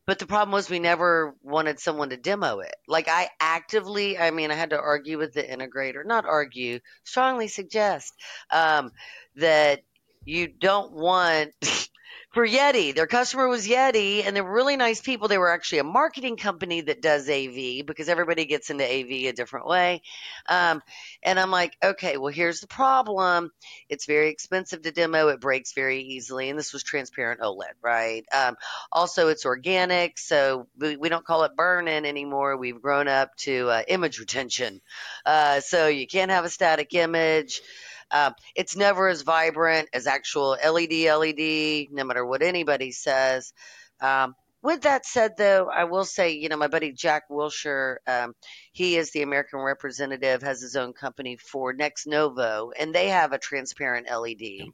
But 0.07 0.21
the 0.21 0.27
problem 0.29 0.53
was 0.53 0.71
we 0.71 0.79
never 0.79 1.35
wanted 1.43 1.81
someone 1.81 2.11
to 2.11 2.17
demo 2.17 2.61
it. 2.61 2.77
Like 2.87 3.09
I 3.09 3.31
actively, 3.41 4.17
I 4.17 4.31
mean, 4.31 4.53
I 4.53 4.55
had 4.55 4.71
to 4.71 4.81
argue 4.81 5.19
with 5.19 5.33
the 5.33 5.43
integrator, 5.43 6.07
not 6.07 6.25
argue, 6.25 6.79
strongly 7.03 7.49
suggest 7.49 8.15
um, 8.53 8.93
that 9.35 9.81
you 10.25 10.47
don't 10.47 10.93
want 10.93 11.51
for 12.31 12.47
Yeti. 12.47 12.95
Their 12.95 13.07
customer 13.07 13.49
was 13.49 13.67
Yeti, 13.67 14.27
and 14.27 14.37
they 14.37 14.41
were 14.41 14.53
really 14.53 14.77
nice 14.77 15.01
people. 15.01 15.29
They 15.29 15.39
were 15.39 15.53
actually 15.53 15.79
a 15.79 15.85
marketing 15.85 16.37
company 16.37 16.83
that 16.83 17.01
does 17.01 17.29
AV 17.31 17.87
because 17.87 18.09
everybody 18.09 18.45
gets 18.45 18.71
into 18.71 18.85
AV 18.85 19.11
a 19.11 19.33
different 19.33 19.67
way. 19.67 20.03
Um, 20.49 20.83
and 21.23 21.39
I'm 21.39 21.51
like, 21.51 21.77
okay, 21.83 22.17
well, 22.17 22.33
here's 22.33 22.61
the 22.61 22.67
problem. 22.67 23.53
It's 23.89 24.07
very 24.07 24.29
expensive 24.29 24.83
to 24.83 24.93
demo. 24.93 25.29
It 25.29 25.41
breaks 25.41 25.73
very 25.73 26.03
easily, 26.03 26.51
and 26.51 26.59
this 26.59 26.73
was 26.73 26.83
transparent 26.83 27.41
OLED, 27.41 27.75
right? 27.83 28.25
Um, 28.35 28.57
also, 28.93 29.29
it's 29.29 29.47
organic, 29.47 30.19
so 30.19 30.67
we, 30.79 30.97
we 30.97 31.09
don't 31.09 31.25
call 31.25 31.45
it 31.45 31.57
burn-in 31.57 32.05
anymore. 32.05 32.57
We've 32.57 32.81
grown 32.81 33.09
up 33.09 33.35
to 33.39 33.69
uh, 33.71 33.83
image 33.89 34.19
retention, 34.19 34.81
uh, 35.25 35.61
so 35.61 35.87
you 35.87 36.07
can't 36.07 36.31
have 36.31 36.45
a 36.45 36.51
static 36.51 36.93
image. 36.95 37.63
Um, 38.11 38.35
it's 38.55 38.77
never 38.77 39.09
as 39.09 39.23
vibrant 39.23 39.89
as 39.93 40.07
actual 40.07 40.57
LED, 40.65 40.93
LED, 40.93 41.89
no 41.91 42.05
matter 42.05 42.25
what 42.25 42.43
anybody 42.43 42.93
says. 42.93 43.53
Um, 44.01 44.35
with 44.63 44.83
that 44.83 45.07
said, 45.07 45.37
though, 45.37 45.69
I 45.73 45.85
will 45.85 46.05
say, 46.05 46.33
you 46.33 46.49
know, 46.49 46.57
my 46.57 46.67
buddy 46.67 46.93
Jack 46.93 47.25
Wilshire, 47.31 48.01
um, 48.07 48.35
he 48.73 48.97
is 48.97 49.13
the 49.13 49.23
American 49.23 49.61
representative, 49.61 50.43
has 50.43 50.61
his 50.61 50.75
own 50.75 50.93
company 50.93 51.37
for 51.37 51.73
NexNovo, 51.73 52.71
and 52.79 52.95
they 52.95 53.09
have 53.09 53.33
a 53.33 53.39
transparent 53.39 54.09
LED. 54.11 54.73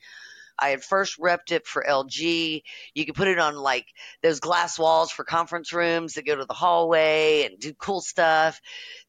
I 0.58 0.68
had 0.68 0.84
first 0.84 1.18
repped 1.20 1.50
it 1.50 1.66
for 1.66 1.84
LG. 1.86 2.62
You 2.94 3.04
could 3.04 3.14
put 3.14 3.28
it 3.28 3.38
on 3.38 3.56
like 3.56 3.86
those 4.22 4.40
glass 4.40 4.78
walls 4.78 5.10
for 5.10 5.24
conference 5.24 5.72
rooms 5.72 6.14
that 6.14 6.26
go 6.26 6.36
to 6.36 6.44
the 6.44 6.54
hallway 6.54 7.46
and 7.46 7.58
do 7.58 7.74
cool 7.74 8.00
stuff. 8.00 8.60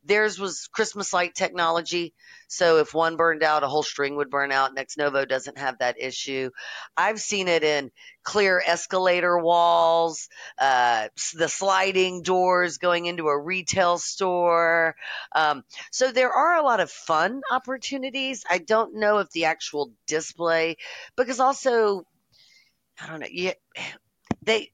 Theirs 0.05 0.37
was 0.37 0.67
Christmas 0.71 1.13
light 1.13 1.33
technology. 1.35 2.13
So 2.47 2.77
if 2.79 2.93
one 2.93 3.15
burned 3.15 3.41
out, 3.41 3.63
a 3.63 3.67
whole 3.67 3.83
string 3.83 4.15
would 4.17 4.29
burn 4.29 4.51
out. 4.51 4.75
NexNovo 4.75 5.27
doesn't 5.27 5.57
have 5.57 5.79
that 5.79 5.95
issue. 5.99 6.49
I've 6.95 7.19
seen 7.19 7.47
it 7.47 7.63
in 7.63 7.91
clear 8.23 8.61
escalator 8.65 9.39
walls, 9.39 10.29
uh, 10.59 11.07
the 11.33 11.47
sliding 11.47 12.21
doors 12.21 12.77
going 12.77 13.05
into 13.05 13.27
a 13.27 13.39
retail 13.39 13.97
store. 13.97 14.95
Um, 15.33 15.63
so 15.91 16.11
there 16.11 16.31
are 16.31 16.55
a 16.57 16.63
lot 16.63 16.79
of 16.79 16.91
fun 16.91 17.41
opportunities. 17.51 18.43
I 18.49 18.57
don't 18.57 18.95
know 18.95 19.19
if 19.19 19.29
the 19.31 19.45
actual 19.45 19.91
display, 20.07 20.77
because 21.15 21.39
also, 21.39 22.05
I 23.01 23.07
don't 23.07 23.19
know, 23.19 23.27
yeah, 23.31 23.53
they. 24.43 24.71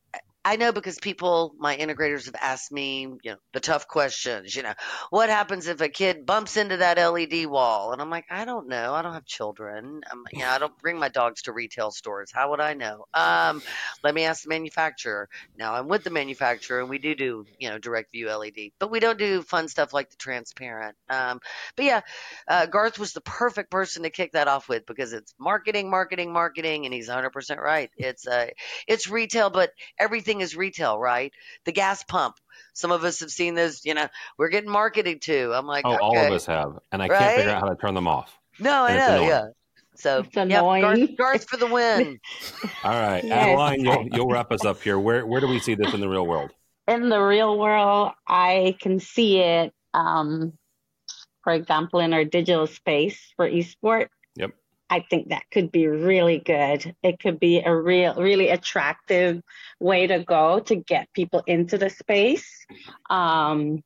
I 0.49 0.55
know 0.55 0.71
because 0.71 0.97
people, 0.97 1.53
my 1.59 1.77
integrators 1.77 2.25
have 2.25 2.33
asked 2.41 2.71
me, 2.71 3.01
you 3.01 3.19
know, 3.31 3.35
the 3.53 3.59
tough 3.59 3.87
questions, 3.87 4.55
you 4.55 4.63
know, 4.63 4.73
what 5.11 5.29
happens 5.29 5.67
if 5.67 5.79
a 5.79 5.89
kid 5.89 6.25
bumps 6.25 6.57
into 6.57 6.77
that 6.77 6.97
LED 6.97 7.45
wall? 7.45 7.93
And 7.93 8.01
I'm 8.01 8.09
like, 8.09 8.25
I 8.31 8.45
don't 8.45 8.67
know. 8.67 8.95
I 8.95 9.03
don't 9.03 9.13
have 9.13 9.27
children. 9.27 10.01
I'm, 10.11 10.23
you 10.33 10.39
know, 10.39 10.49
I 10.49 10.57
don't 10.57 10.75
bring 10.79 10.97
my 10.97 11.09
dogs 11.09 11.43
to 11.43 11.53
retail 11.53 11.91
stores. 11.91 12.31
How 12.33 12.49
would 12.49 12.59
I 12.59 12.73
know? 12.73 13.05
Um, 13.13 13.61
let 14.03 14.15
me 14.15 14.23
ask 14.23 14.41
the 14.41 14.49
manufacturer. 14.49 15.29
Now 15.55 15.75
I'm 15.75 15.87
with 15.87 16.03
the 16.03 16.09
manufacturer 16.09 16.79
and 16.79 16.89
we 16.89 16.97
do 16.97 17.13
do, 17.13 17.45
you 17.59 17.69
know, 17.69 17.77
direct 17.77 18.11
view 18.11 18.35
LED, 18.35 18.71
but 18.79 18.89
we 18.89 18.99
don't 18.99 19.19
do 19.19 19.43
fun 19.43 19.67
stuff 19.67 19.93
like 19.93 20.09
the 20.09 20.17
transparent. 20.17 20.95
Um, 21.11 21.41
but 21.75 21.85
yeah, 21.85 22.01
uh, 22.47 22.65
Garth 22.65 22.97
was 22.97 23.13
the 23.13 23.21
perfect 23.21 23.69
person 23.69 24.01
to 24.01 24.09
kick 24.09 24.31
that 24.31 24.47
off 24.47 24.67
with 24.67 24.87
because 24.87 25.13
it's 25.13 25.31
marketing, 25.39 25.91
marketing, 25.91 26.33
marketing. 26.33 26.85
And 26.85 26.93
he's 26.93 27.07
100% 27.07 27.57
right. 27.59 27.91
It's, 27.97 28.25
uh, 28.25 28.47
it's 28.87 29.07
retail, 29.07 29.51
but 29.51 29.69
everything 29.99 30.38
is 30.41 30.55
retail, 30.55 30.97
right? 30.99 31.31
The 31.65 31.71
gas 31.71 32.03
pump. 32.03 32.35
Some 32.73 32.91
of 32.91 33.03
us 33.03 33.19
have 33.19 33.31
seen 33.31 33.55
this, 33.55 33.85
you 33.85 33.93
know, 33.93 34.07
we're 34.37 34.49
getting 34.49 34.69
marketed 34.69 35.21
to. 35.23 35.53
I'm 35.53 35.65
like, 35.65 35.85
Oh, 35.85 35.91
okay. 35.91 36.01
all 36.01 36.25
of 36.25 36.31
us 36.31 36.45
have, 36.45 36.79
and 36.91 37.01
I 37.01 37.07
Right? 37.07 37.19
can't 37.19 37.35
figure 37.35 37.51
out 37.51 37.61
how 37.61 37.69
to 37.69 37.75
turn 37.75 37.93
them 37.93 38.07
off. 38.07 38.37
No, 38.59 38.85
I 38.85 38.89
And 38.89 38.97
it's 38.97 39.07
know, 39.07 39.13
annoying. 39.13 39.29
yeah. 39.29 39.47
So, 39.95 40.19
It's 40.19 40.35
yeah, 40.35 40.41
annoying. 40.41 40.81
Garth, 40.81 41.17
Garth 41.17 41.49
for 41.49 41.57
the 41.57 41.67
win. 41.67 42.19
All 42.83 42.91
right, 42.91 43.23
Yes. 43.23 43.47
Adaline, 43.47 43.83
you'll, 43.83 44.07
you'll 44.11 44.27
wrap 44.29 44.51
us 44.51 44.63
up 44.65 44.81
here. 44.81 44.97
Where 44.97 45.25
where 45.25 45.41
do 45.41 45.47
we 45.47 45.59
see 45.59 45.75
this 45.75 45.93
in 45.93 45.99
the 45.99 46.07
real 46.07 46.25
world? 46.25 46.51
in 46.87 47.09
the 47.09 47.19
real 47.21 47.57
world, 47.59 48.13
I 48.27 48.75
can 48.79 48.99
see 48.99 49.39
it, 49.39 49.71
um, 49.93 50.53
for 51.43 51.53
example, 51.53 51.99
in 51.99 52.13
our 52.13 52.25
digital 52.25 52.65
space 52.65 53.31
for 53.35 53.47
esport. 53.47 54.07
Yep. 54.35 54.51
I 54.89 55.05
think 55.07 55.29
that 55.29 55.43
could 55.51 55.71
be 55.71 55.87
really 55.87 56.39
good. 56.39 56.95
It 57.03 57.19
could 57.19 57.39
be 57.39 57.59
a 57.59 57.75
real, 57.75 58.15
really 58.15 58.49
attractive 58.49 59.41
way 59.79 60.07
to 60.07 60.23
go 60.23 60.59
to 60.61 60.75
get 60.75 61.13
people 61.13 61.43
into 61.45 61.77
the 61.77 61.89
space. 61.89 62.65
Um, 63.09 63.83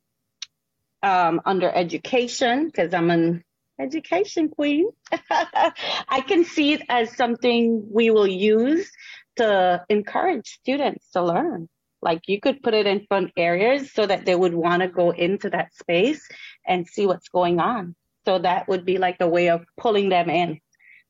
um, 1.01 1.41
under 1.45 1.69
education, 1.69 2.67
because 2.67 2.93
I'm 2.93 3.11
an 3.11 3.43
education 3.77 4.47
queen, 4.47 4.87
I 5.29 6.23
can 6.25 6.45
see 6.45 6.73
it 6.73 6.83
as 6.87 7.15
something 7.15 7.85
we 7.91 8.09
will 8.09 8.27
use 8.27 8.89
to 9.35 9.83
encourage 9.89 10.47
students 10.47 11.11
to 11.11 11.23
learn. 11.23 11.67
Like 12.01 12.21
you 12.27 12.39
could 12.39 12.63
put 12.63 12.73
it 12.73 12.85
in 12.85 13.05
fun 13.07 13.31
areas 13.37 13.91
so 13.93 14.05
that 14.05 14.25
they 14.25 14.35
would 14.35 14.53
want 14.53 14.81
to 14.81 14.87
go 14.87 15.11
into 15.11 15.49
that 15.49 15.73
space 15.73 16.27
and 16.65 16.87
see 16.87 17.05
what's 17.05 17.29
going 17.29 17.59
on. 17.59 17.95
So 18.25 18.39
that 18.39 18.67
would 18.67 18.85
be 18.85 18.97
like 18.97 19.17
a 19.19 19.27
way 19.27 19.49
of 19.49 19.65
pulling 19.77 20.09
them 20.09 20.29
in. 20.29 20.59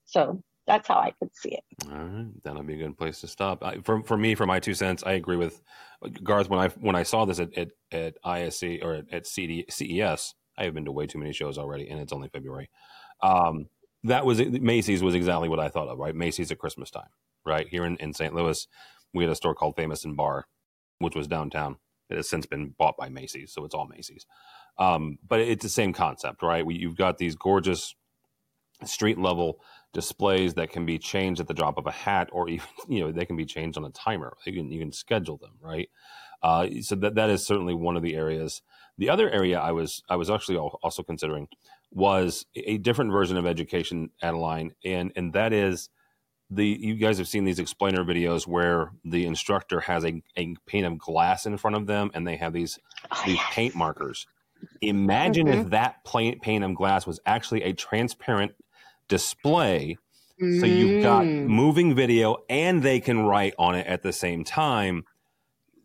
So 0.06 0.42
that's 0.66 0.88
how 0.88 0.96
I 0.96 1.12
could 1.20 1.36
see 1.36 1.56
it. 1.56 1.64
All 1.92 1.98
right, 1.98 2.44
that'll 2.44 2.64
be 2.64 2.76
a 2.76 2.88
good 2.88 2.98
place 2.98 3.22
to 3.22 3.28
stop. 3.28 3.64
I, 3.64 3.78
for 3.84 4.02
for 4.04 4.18
me, 4.18 4.36
for 4.36 4.46
my 4.46 4.60
two 4.60 4.74
cents, 4.74 5.04
I 5.06 5.14
agree 5.14 5.36
with 5.36 5.62
Garth. 6.24 6.50
When 6.50 6.60
I 6.60 6.70
when 6.70 6.96
I 6.96 7.04
saw 7.04 7.26
this 7.26 7.40
at 7.40 7.58
at, 7.58 7.70
at 7.92 8.22
ISC 8.24 8.84
or 8.84 8.96
at, 8.96 9.12
at 9.12 9.28
CD, 9.28 9.66
CES, 9.70 10.36
I 10.58 10.64
have 10.64 10.74
been 10.74 10.86
to 10.86 10.92
way 10.92 11.08
too 11.08 11.20
many 11.20 11.34
shows 11.34 11.58
already, 11.58 11.90
and 11.90 12.00
it's 12.00 12.14
only 12.14 12.30
February. 12.30 12.70
Um, 13.22 13.68
that 14.04 14.26
was 14.26 14.40
Macy's 14.40 15.04
was 15.04 15.16
exactly 15.16 15.50
what 15.50 15.60
I 15.60 15.70
thought 15.70 15.88
of. 15.88 15.98
Right, 15.98 16.16
Macy's 16.16 16.52
at 16.52 16.60
Christmas 16.60 16.92
time. 16.92 17.10
Right 17.46 17.68
here 17.68 17.84
in, 17.84 17.98
in 17.98 18.14
St. 18.14 18.34
Louis, 18.34 18.68
we 19.14 19.24
had 19.24 19.32
a 19.32 19.36
store 19.36 19.56
called 19.56 19.76
Famous 19.76 20.06
and 20.06 20.16
Barr, 20.16 20.46
which 21.00 21.16
was 21.16 21.28
downtown. 21.28 21.78
It 22.10 22.16
has 22.16 22.30
since 22.30 22.46
been 22.46 22.74
bought 22.78 22.96
by 22.98 23.10
Macy's, 23.10 23.52
so 23.52 23.66
it's 23.66 23.76
all 23.76 23.88
Macy's. 23.88 24.26
Um, 24.78 25.18
but 25.28 25.40
it's 25.40 25.64
the 25.64 25.70
same 25.70 25.94
concept, 25.94 26.42
right? 26.42 26.66
We, 26.66 26.76
you've 26.76 26.98
got 26.98 27.18
these 27.18 27.36
gorgeous 27.36 27.96
street 28.86 29.18
level 29.18 29.60
displays 29.94 30.56
that 30.56 30.72
can 30.72 30.86
be 30.86 31.00
changed 31.00 31.40
at 31.42 31.48
the 31.48 31.54
drop 31.54 31.78
of 31.78 31.88
a 31.88 31.92
hat, 31.92 32.30
or 32.32 32.50
even 32.56 32.68
you 32.88 33.02
know 33.02 33.12
they 33.12 33.26
can 33.26 33.36
be 33.38 33.46
changed 33.46 33.78
on 33.78 33.86
a 33.86 33.92
timer. 33.92 34.36
You 34.46 34.54
can 34.54 34.72
you 34.72 34.80
can 34.80 34.92
schedule 34.92 35.38
them, 35.38 35.54
right? 35.62 35.90
Uh, 36.42 36.68
so 36.82 36.96
that 36.96 37.16
that 37.16 37.30
is 37.30 37.46
certainly 37.46 37.74
one 37.74 37.96
of 37.98 38.04
the 38.04 38.16
areas. 38.16 38.62
The 38.98 39.10
other 39.10 39.30
area 39.30 39.60
I 39.60 39.72
was 39.72 40.04
I 40.10 40.16
was 40.18 40.30
actually 40.30 40.58
also 40.58 41.04
considering 41.04 41.48
was 41.92 42.46
a 42.56 42.78
different 42.80 43.12
version 43.12 43.38
of 43.38 43.46
education, 43.46 44.10
Adaline, 44.22 44.74
and 44.84 45.12
and 45.16 45.34
that 45.34 45.54
is 45.54 45.90
the 46.50 46.66
you 46.68 46.96
guys 46.96 47.18
have 47.18 47.28
seen 47.28 47.46
these 47.46 47.60
explainer 47.60 48.04
videos 48.04 48.46
where 48.46 48.92
the 49.06 49.26
instructor 49.26 49.80
has 49.80 50.06
a, 50.06 50.22
a 50.38 50.56
pane 50.68 50.86
of 50.86 50.98
glass 50.98 51.46
in 51.46 51.58
front 51.58 51.76
of 51.76 51.88
them 51.88 52.12
and 52.14 52.28
they 52.28 52.36
have 52.38 52.54
these 52.54 52.78
Oh, 53.12 53.22
these 53.26 53.36
yes. 53.36 53.54
paint 53.54 53.76
markers. 53.76 54.28
Imagine 54.82 55.48
if 55.48 55.70
that 55.72 56.04
plain 56.06 56.40
pane 56.40 56.64
of 56.64 56.76
glass 56.76 57.06
was 57.06 57.20
actually 57.26 57.64
a 57.64 57.74
transparent 57.74 58.54
display. 59.08 59.98
So 60.60 60.66
you've 60.66 61.04
got 61.04 61.24
Mm. 61.26 61.46
moving 61.48 61.96
video 61.96 62.38
and 62.50 62.82
they 62.84 63.00
can 63.00 63.20
write 63.22 63.54
on 63.58 63.76
it 63.76 63.88
at 63.88 64.02
the 64.04 64.12
same 64.12 64.44
time. 64.44 65.06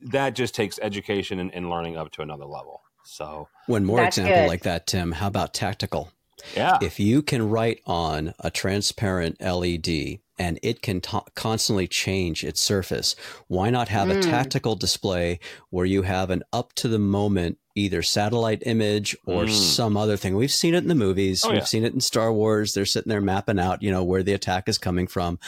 That 0.01 0.31
just 0.35 0.55
takes 0.55 0.79
education 0.81 1.39
and, 1.39 1.55
and 1.55 1.71
learning 1.71 1.97
up 1.97 2.11
to 2.13 2.23
another 2.23 2.45
level. 2.47 2.83
So, 3.05 3.49
One 3.67 3.85
more 3.85 3.99
That's 3.99 4.19
example 4.19 4.43
good. 4.43 4.49
like 4.49 4.63
that, 4.63 4.87
Tim. 4.87 5.13
How 5.13 5.29
about 5.29 5.55
tactical? 5.55 6.11
yeah. 6.57 6.79
If 6.83 6.99
you 7.01 7.23
can 7.23 7.49
write 7.49 7.81
on 7.87 8.35
a 8.39 8.51
transparent 8.51 9.41
LED 9.41 10.21
and 10.39 10.59
it 10.63 10.83
can 10.83 11.01
t- 11.01 11.19
constantly 11.35 11.87
change 11.89 12.45
its 12.45 12.61
surface, 12.61 13.17
why 13.49 13.71
not 13.71 13.89
have 13.89 14.09
a 14.11 14.15
Mm. 14.17 14.23
tactical 14.23 14.75
display 14.77 15.41
where 15.71 15.87
you 15.87 16.03
have 16.03 16.31
an 16.31 16.43
up 16.53 16.73
to 16.75 16.89
the 16.89 16.99
moment 16.99 17.59
either 17.75 18.03
satellite 18.03 18.63
image 18.67 19.17
or 19.27 19.45
Mm. 19.45 19.51
some 19.53 19.97
other 19.97 20.17
thing? 20.17 20.35
We've 20.37 20.51
seen 20.53 20.75
it 20.75 20.79
in 20.79 20.89
the 20.89 20.95
movies. 20.95 21.45
Oh, 21.45 21.49
We've 21.49 21.59
yeah. 21.59 21.65
seen 21.65 21.85
it 21.85 21.95
in 21.95 22.01
Star 22.01 22.33
Wars. 22.33 22.73
They're 22.75 22.85
sitting 22.87 23.11
there 23.11 23.21
mapping 23.21 23.59
out, 23.59 23.83
you 23.83 23.91
know, 23.91 24.03
where 24.05 24.23
the 24.23 24.33
attack 24.33 24.69
is 24.69 24.79
coming 24.79 25.07
from. 25.07 25.39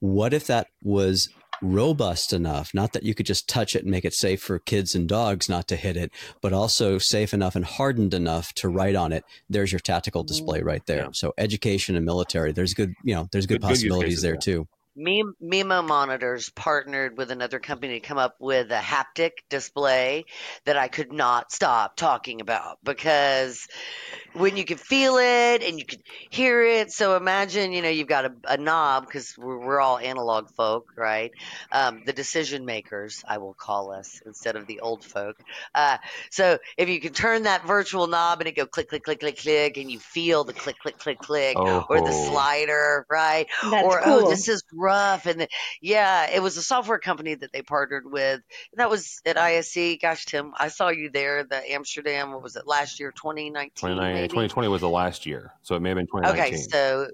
What 0.00 0.32
if 0.34 0.46
that 0.48 0.66
was 0.82 1.28
robust 1.62 2.32
enough 2.32 2.74
not 2.74 2.92
that 2.92 3.02
you 3.04 3.14
could 3.14 3.26
just 3.26 3.48
touch 3.48 3.74
it 3.76 3.82
and 3.82 3.90
make 3.90 4.04
it 4.04 4.12
safe 4.12 4.42
for 4.42 4.58
kids 4.58 4.94
and 4.94 5.08
dogs 5.08 5.48
not 5.48 5.68
to 5.68 5.76
hit 5.76 5.96
it 5.96 6.10
but 6.40 6.52
also 6.52 6.98
safe 6.98 7.32
enough 7.32 7.54
and 7.56 7.64
hardened 7.64 8.12
enough 8.12 8.52
to 8.54 8.68
write 8.68 8.96
on 8.96 9.12
it 9.12 9.24
there's 9.48 9.70
your 9.72 9.78
tactical 9.78 10.24
display 10.24 10.60
mm, 10.60 10.64
right 10.64 10.86
there 10.86 11.04
Yeah. 11.04 11.08
so 11.12 11.32
education 11.38 11.94
and 11.96 12.04
military 12.04 12.52
there's 12.52 12.74
good 12.74 12.94
you 13.04 13.14
know 13.14 13.28
there's 13.32 13.46
good, 13.46 13.60
Good- 13.60 13.62
good 13.62 13.68
possibilities 13.68 14.08
cases 14.14 14.22
there 14.22 14.32
there. 14.32 14.40
too 14.40 14.68
Mem- 14.94 15.36
Memo 15.40 15.82
Monitors 15.82 16.50
partnered 16.50 17.16
with 17.16 17.30
another 17.30 17.58
company 17.58 18.00
to 18.00 18.06
come 18.06 18.18
up 18.18 18.36
with 18.38 18.70
a 18.70 18.78
haptic 18.78 19.32
display 19.48 20.24
that 20.64 20.76
I 20.76 20.88
could 20.88 21.12
not 21.12 21.52
stop 21.52 21.96
talking 21.96 22.40
about 22.40 22.78
because 22.84 23.66
when 24.34 24.56
you 24.56 24.64
can 24.64 24.78
feel 24.78 25.16
it 25.16 25.62
and 25.62 25.78
you 25.78 25.84
can 25.86 25.98
hear 26.30 26.62
it. 26.62 26.90
So 26.90 27.16
imagine, 27.16 27.72
you 27.72 27.82
know, 27.82 27.88
you've 27.88 28.08
got 28.08 28.24
a, 28.26 28.32
a 28.44 28.56
knob 28.56 29.06
because 29.06 29.34
we're, 29.38 29.58
we're 29.58 29.80
all 29.80 29.98
analog 29.98 30.48
folk, 30.56 30.86
right? 30.96 31.30
Um, 31.70 32.02
the 32.04 32.12
decision 32.12 32.64
makers, 32.64 33.22
I 33.28 33.38
will 33.38 33.54
call 33.54 33.92
us 33.92 34.20
instead 34.26 34.56
of 34.56 34.66
the 34.66 34.80
old 34.80 35.04
folk. 35.04 35.36
Uh, 35.74 35.98
so 36.30 36.58
if 36.76 36.88
you 36.88 37.00
can 37.00 37.12
turn 37.12 37.44
that 37.44 37.66
virtual 37.66 38.06
knob 38.06 38.40
and 38.40 38.48
it 38.48 38.56
go 38.56 38.66
click, 38.66 38.88
click, 38.88 39.04
click, 39.04 39.20
click, 39.20 39.38
click, 39.38 39.76
and 39.76 39.90
you 39.90 39.98
feel 39.98 40.44
the 40.44 40.52
click, 40.52 40.78
click, 40.78 40.98
click, 40.98 41.18
click, 41.20 41.56
or 41.88 42.00
the 42.00 42.12
Oh. 42.12 42.26
slider, 42.26 43.06
right? 43.10 43.46
That's 43.62 43.84
or 43.84 44.00
cool. 44.04 44.26
oh 44.26 44.28
this 44.28 44.48
is 44.48 44.62
rough 44.82 45.26
and 45.26 45.40
the, 45.40 45.48
yeah 45.80 46.28
it 46.30 46.42
was 46.42 46.56
a 46.56 46.62
software 46.62 46.98
company 46.98 47.34
that 47.34 47.52
they 47.52 47.62
partnered 47.62 48.04
with 48.10 48.40
and 48.72 48.78
that 48.78 48.90
was 48.90 49.20
at 49.24 49.36
isc 49.36 50.00
gosh 50.02 50.24
tim 50.26 50.52
i 50.58 50.68
saw 50.68 50.88
you 50.88 51.10
there 51.10 51.44
the 51.44 51.72
amsterdam 51.72 52.32
what 52.32 52.42
was 52.42 52.56
it 52.56 52.66
last 52.66 52.98
year 53.00 53.12
2019 53.12 53.70
29 53.76 54.14
maybe? 54.14 54.28
2020 54.28 54.68
was 54.68 54.80
the 54.80 54.88
last 54.88 55.24
year. 55.26 55.52
So 55.62 55.76
it 55.76 55.80
may 55.80 55.90
have 55.90 55.96
been 55.96 56.06
2019. 56.06 56.44
okay 56.44 56.56
so 56.62 57.08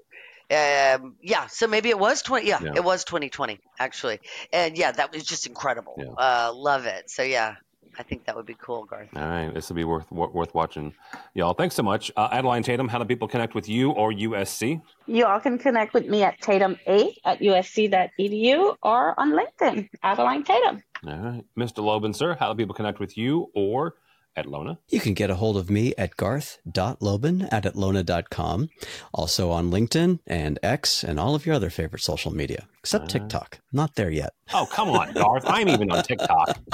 um 0.51 1.15
yeah 1.21 1.45
so 1.47 1.67
maybe 1.67 1.89
it 1.89 1.99
was 1.99 2.23
20 2.23 2.47
yeah, 2.47 2.59
Yeah. 2.61 2.71
it 2.75 2.83
was 2.83 3.03
2020 3.03 3.59
actually 3.77 4.19
and 4.51 4.75
yeah 4.77 4.91
that 4.91 5.11
was 5.13 5.23
just 5.23 5.45
incredible 5.45 5.95
Yeah. 5.97 6.05
uh 6.17 6.51
love 6.53 6.85
it 6.85 7.09
so 7.09 7.21
yeah 7.21 7.55
i 7.99 8.03
think 8.03 8.25
that 8.25 8.35
would 8.35 8.45
be 8.45 8.55
cool 8.59 8.85
garth 8.85 9.09
All 9.15 9.21
right, 9.21 9.53
this 9.53 9.69
will 9.69 9.75
be 9.75 9.83
worth 9.83 10.09
worth 10.11 10.53
watching, 10.55 10.93
y'all. 11.33 11.53
Thanks 11.53 11.75
so 11.75 11.83
much, 11.83 12.11
uh, 12.15 12.29
Adaline 12.31 12.63
Tatum. 12.63 12.87
How 12.87 12.97
do 12.97 13.05
people 13.05 13.27
connect 13.27 13.53
with 13.53 13.67
you 13.69 13.91
or 13.91 14.11
USC? 14.11 14.81
You 15.05 15.25
all 15.25 15.39
can 15.39 15.57
connect 15.57 15.93
with 15.93 16.07
me 16.07 16.23
at 16.23 16.39
Tatum8 16.39 17.13
at 17.25 17.39
usc.edu 17.39 18.75
or 18.81 19.19
on 19.19 19.31
LinkedIn, 19.39 19.89
Adaline 20.03 20.43
Tatum. 20.43 20.81
All 21.07 21.17
right, 21.17 21.45
Mr. 21.57 21.79
Lobban, 21.83 22.15
sir. 22.15 22.35
How 22.39 22.51
do 22.51 22.57
people 22.57 22.75
connect 22.75 22.99
with 22.99 23.17
you 23.17 23.49
or 23.53 23.95
Atlona? 24.37 24.77
you 24.89 24.99
can 24.99 25.13
get 25.13 25.29
a 25.29 25.35
hold 25.35 25.57
of 25.57 25.69
me 25.69 25.93
at 25.97 26.15
garth.lobban 26.17 27.47
at 27.51 27.63
atlona.com 27.65 28.69
also 29.13 29.51
on 29.51 29.69
linkedin 29.71 30.19
and 30.27 30.57
x 30.63 31.03
and 31.03 31.19
all 31.19 31.35
of 31.35 31.45
your 31.45 31.55
other 31.55 31.69
favorite 31.69 32.01
social 32.01 32.33
media 32.33 32.67
except 32.79 33.05
Uh. 33.05 33.19
tiktok 33.19 33.59
not 33.73 33.95
there 33.95 34.09
yet 34.11 34.33
Oh, 34.53 34.67
come 34.71 34.89
on, 34.89 35.13
Garth. 35.13 35.43
I'm 35.45 35.69
even 35.69 35.91
on 35.91 36.01
TikTok. 36.03 36.57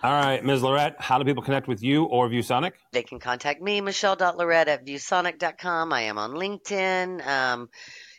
All 0.00 0.12
right, 0.12 0.44
Ms. 0.44 0.60
Loret. 0.62 0.94
How 1.00 1.18
do 1.18 1.24
people 1.24 1.42
connect 1.42 1.66
with 1.66 1.82
you 1.82 2.04
or 2.04 2.28
ViewSonic? 2.28 2.72
they 2.92 3.02
can 3.02 3.18
contact 3.18 3.60
me 3.62 3.80
michelle.loret 3.80 4.68
at 4.68 4.86
viewsonic.com 4.86 5.92
i 5.92 6.02
am 6.02 6.18
on 6.18 6.32
linkedin 6.32 7.26
um, 7.26 7.68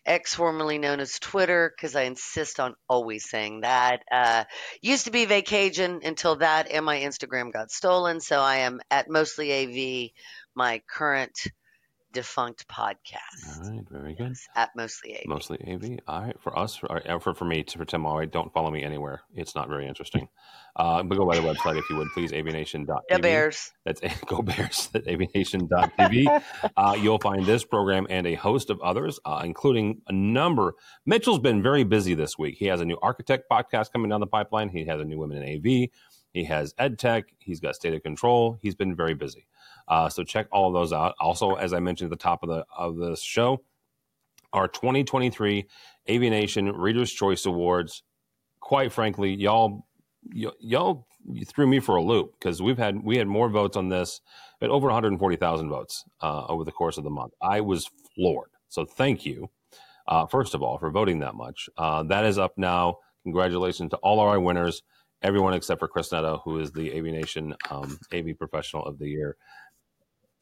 X, 0.10 0.34
formerly 0.34 0.80
known 0.80 1.00
as 1.00 1.20
Twitter, 1.20 1.72
because 1.74 1.96
I 1.96 2.02
insist 2.02 2.60
on 2.60 2.74
always 2.90 3.30
saying 3.30 3.62
that. 3.62 4.02
Uh, 4.12 4.44
used 4.82 5.06
to 5.06 5.12
be 5.12 5.26
Vacation 5.26 6.02
until 6.04 6.38
that 6.38 6.72
and 6.72 6.84
my 6.84 6.98
Instagram 6.98 7.54
got 7.54 7.70
stolen. 7.70 8.20
So 8.20 8.40
I 8.40 8.58
am 8.58 8.82
at 8.90 9.08
mostly 9.08 9.54
AV. 9.54 10.10
My 10.56 10.82
current 10.90 11.40
defunct 12.12 12.68
podcast. 12.68 13.64
All 13.64 13.72
right, 13.72 13.86
very 13.90 14.16
good. 14.16 14.30
Yes, 14.30 14.48
at 14.56 14.70
mostly 14.76 15.18
AV. 15.18 15.26
Mostly 15.28 15.58
AV. 15.68 16.00
All 16.08 16.22
right, 16.22 16.40
for 16.42 16.58
us, 16.58 16.76
for 16.76 16.92
uh, 16.92 17.20
for, 17.20 17.34
for 17.34 17.46
me, 17.46 17.64
to, 17.64 17.78
for 17.78 17.86
Tim 17.86 18.06
All 18.06 18.18
right, 18.18 18.32
don't 18.32 18.52
follow 18.54 18.72
me 18.72 18.84
anywhere. 18.84 19.22
It's 19.36 19.56
not 19.56 19.70
very 19.70 19.88
interesting. 19.88 20.28
Uh, 20.76 21.04
but 21.04 21.18
go 21.18 21.26
by 21.26 21.36
the 21.36 21.42
website 21.42 21.78
if 21.78 21.90
you 21.90 21.96
would, 21.98 22.08
please, 22.14 22.32
avnation.tv. 22.32 23.02
The 23.10 23.20
Bears. 23.20 23.72
That's 23.86 24.02
go 24.26 24.42
Bears 24.42 24.90
at 24.94 25.06
avnation.tv. 25.06 26.44
uh, 26.78 26.98
you'll 27.00 27.20
find 27.20 27.46
this 27.46 27.64
program 27.64 28.08
and 28.10 28.26
a 28.28 28.36
host 28.36 28.70
of 28.70 28.80
others, 28.82 29.20
uh, 29.26 29.42
including 29.44 30.02
a 30.08 30.14
number. 30.14 30.74
Mitchell's 31.06 31.40
been 31.40 31.62
very 31.62 31.84
busy 31.84 32.14
this 32.14 32.38
week. 32.38 32.56
He 32.58 32.66
has 32.68 32.82
a 32.82 32.86
new 32.86 32.98
architect 33.02 33.46
podcast 33.52 33.92
coming 33.92 34.10
down 34.10 34.20
the 34.20 34.28
pipeline. 34.28 34.70
He 34.70 34.86
has 34.86 35.02
a 35.02 35.06
new 35.06 35.20
Women 35.20 35.44
in 35.44 35.58
AV. 35.58 35.90
He 36.32 36.44
has 36.46 36.74
EdTech. 36.76 37.24
He's 37.40 37.60
got 37.60 37.76
State 37.76 37.94
of 37.94 38.04
Control. 38.04 38.58
He's 38.62 38.76
been 38.76 38.96
very 38.96 39.16
busy. 39.16 39.48
Uh, 39.90 40.10
so 40.10 40.24
check 40.24 40.48
all 40.52 40.68
of 40.70 40.74
those 40.74 40.94
out. 40.94 41.16
Also, 41.20 41.56
as 41.56 41.74
I 41.74 41.80
mentioned 41.82 42.12
at 42.14 42.20
the 42.20 42.24
top 42.24 42.44
of 42.44 42.50
the 42.50 42.66
of 42.78 42.98
the 42.98 43.16
show, 43.18 43.62
our 44.54 44.68
2023 44.68 45.66
AV 46.10 46.22
Nation 46.22 46.72
Readers' 46.74 47.12
Choice 47.12 47.46
Awards. 47.46 48.04
Quite 48.60 48.92
frankly, 48.92 49.34
y'all 49.34 49.86
y- 50.34 50.52
y'all 50.60 51.08
threw 51.48 51.68
me 51.68 51.80
for 51.80 51.96
a 51.96 52.04
loop 52.04 52.34
because 52.40 52.62
we've 52.62 52.78
had 52.78 53.04
we 53.04 53.18
had 53.18 53.28
more 53.28 53.50
votes 53.50 53.78
on 53.78 53.90
this, 53.90 54.22
at 54.62 54.70
over 54.70 54.88
140,000 54.88 55.70
votes 55.70 56.04
uh, 56.22 56.46
over 56.48 56.64
the 56.64 56.72
course 56.72 56.98
of 56.98 57.04
the 57.04 57.10
month. 57.10 57.34
I 57.42 57.62
was 57.62 57.90
floored. 58.16 58.50
So 58.70 58.86
thank 58.86 59.26
you, 59.26 59.50
uh, 60.08 60.28
first 60.28 60.54
of 60.56 60.64
all, 60.64 60.78
for 60.80 60.92
voting 60.92 61.20
that 61.20 61.36
much. 61.36 61.70
Uh, 61.78 62.04
that 62.04 62.26
is 62.26 62.38
up 62.38 62.54
now. 62.58 62.98
Congratulations 63.24 63.92
to 63.92 63.98
all 63.98 64.20
our 64.20 64.40
winners, 64.40 64.84
everyone 65.24 65.54
except 65.54 65.80
for 65.80 65.88
Chris 65.88 66.12
Neto, 66.12 66.42
who 66.46 66.60
is 66.60 66.72
the 66.72 66.92
AV 66.98 67.06
Nation 67.06 67.56
um, 67.72 68.00
AV 68.14 68.38
Professional 68.38 68.86
of 68.86 69.00
the 69.00 69.10
Year 69.10 69.38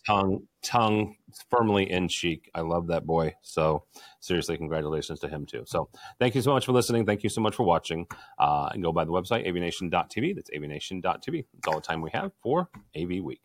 tongue 0.08 0.48
tongue 0.64 1.16
firmly 1.50 1.92
in 1.92 2.08
cheek. 2.08 2.50
I 2.56 2.62
love 2.62 2.88
that 2.88 3.06
boy. 3.06 3.34
So 3.42 3.84
seriously, 4.22 4.58
congratulations 4.58 5.20
to 5.20 5.28
him 5.28 5.46
too. 5.46 5.64
So 5.66 5.90
thank 6.20 6.36
you 6.36 6.42
so 6.42 6.54
much 6.54 6.66
for 6.66 6.72
listening. 6.72 7.06
Thank 7.06 7.24
you 7.24 7.30
so 7.30 7.42
much 7.42 7.56
for 7.56 7.64
watching. 7.64 8.08
Uh, 8.40 8.70
and 8.72 8.82
go 8.82 8.92
by 8.92 9.04
the 9.06 9.12
website 9.12 9.46
avnation.tv. 9.48 10.36
That's 10.36 10.50
avnation.tv. 10.50 11.46
That's 11.54 11.68
all 11.68 11.76
the 11.76 11.82
time 11.82 12.02
we 12.02 12.12
have 12.14 12.32
for 12.42 12.70
AV 12.96 13.22
Week. 13.22 13.42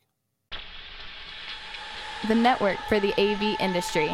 The 2.29 2.35
network 2.37 2.79
for 2.89 3.01
the 3.01 3.13
AV 3.21 3.61
industry. 3.61 4.09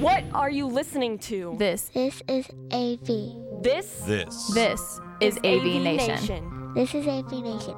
What 0.00 0.24
are 0.32 0.48
you 0.48 0.66
listening 0.66 1.18
to? 1.18 1.54
This 1.58 1.90
This 1.92 2.22
is 2.26 2.48
AV. 2.72 3.62
This 3.62 4.00
This. 4.06 4.54
this 4.54 5.00
is 5.20 5.36
AV, 5.44 5.82
Nation. 5.82 6.72
This 6.74 6.94
is 6.94 7.06
AV 7.06 7.32
Nation. 7.42 7.76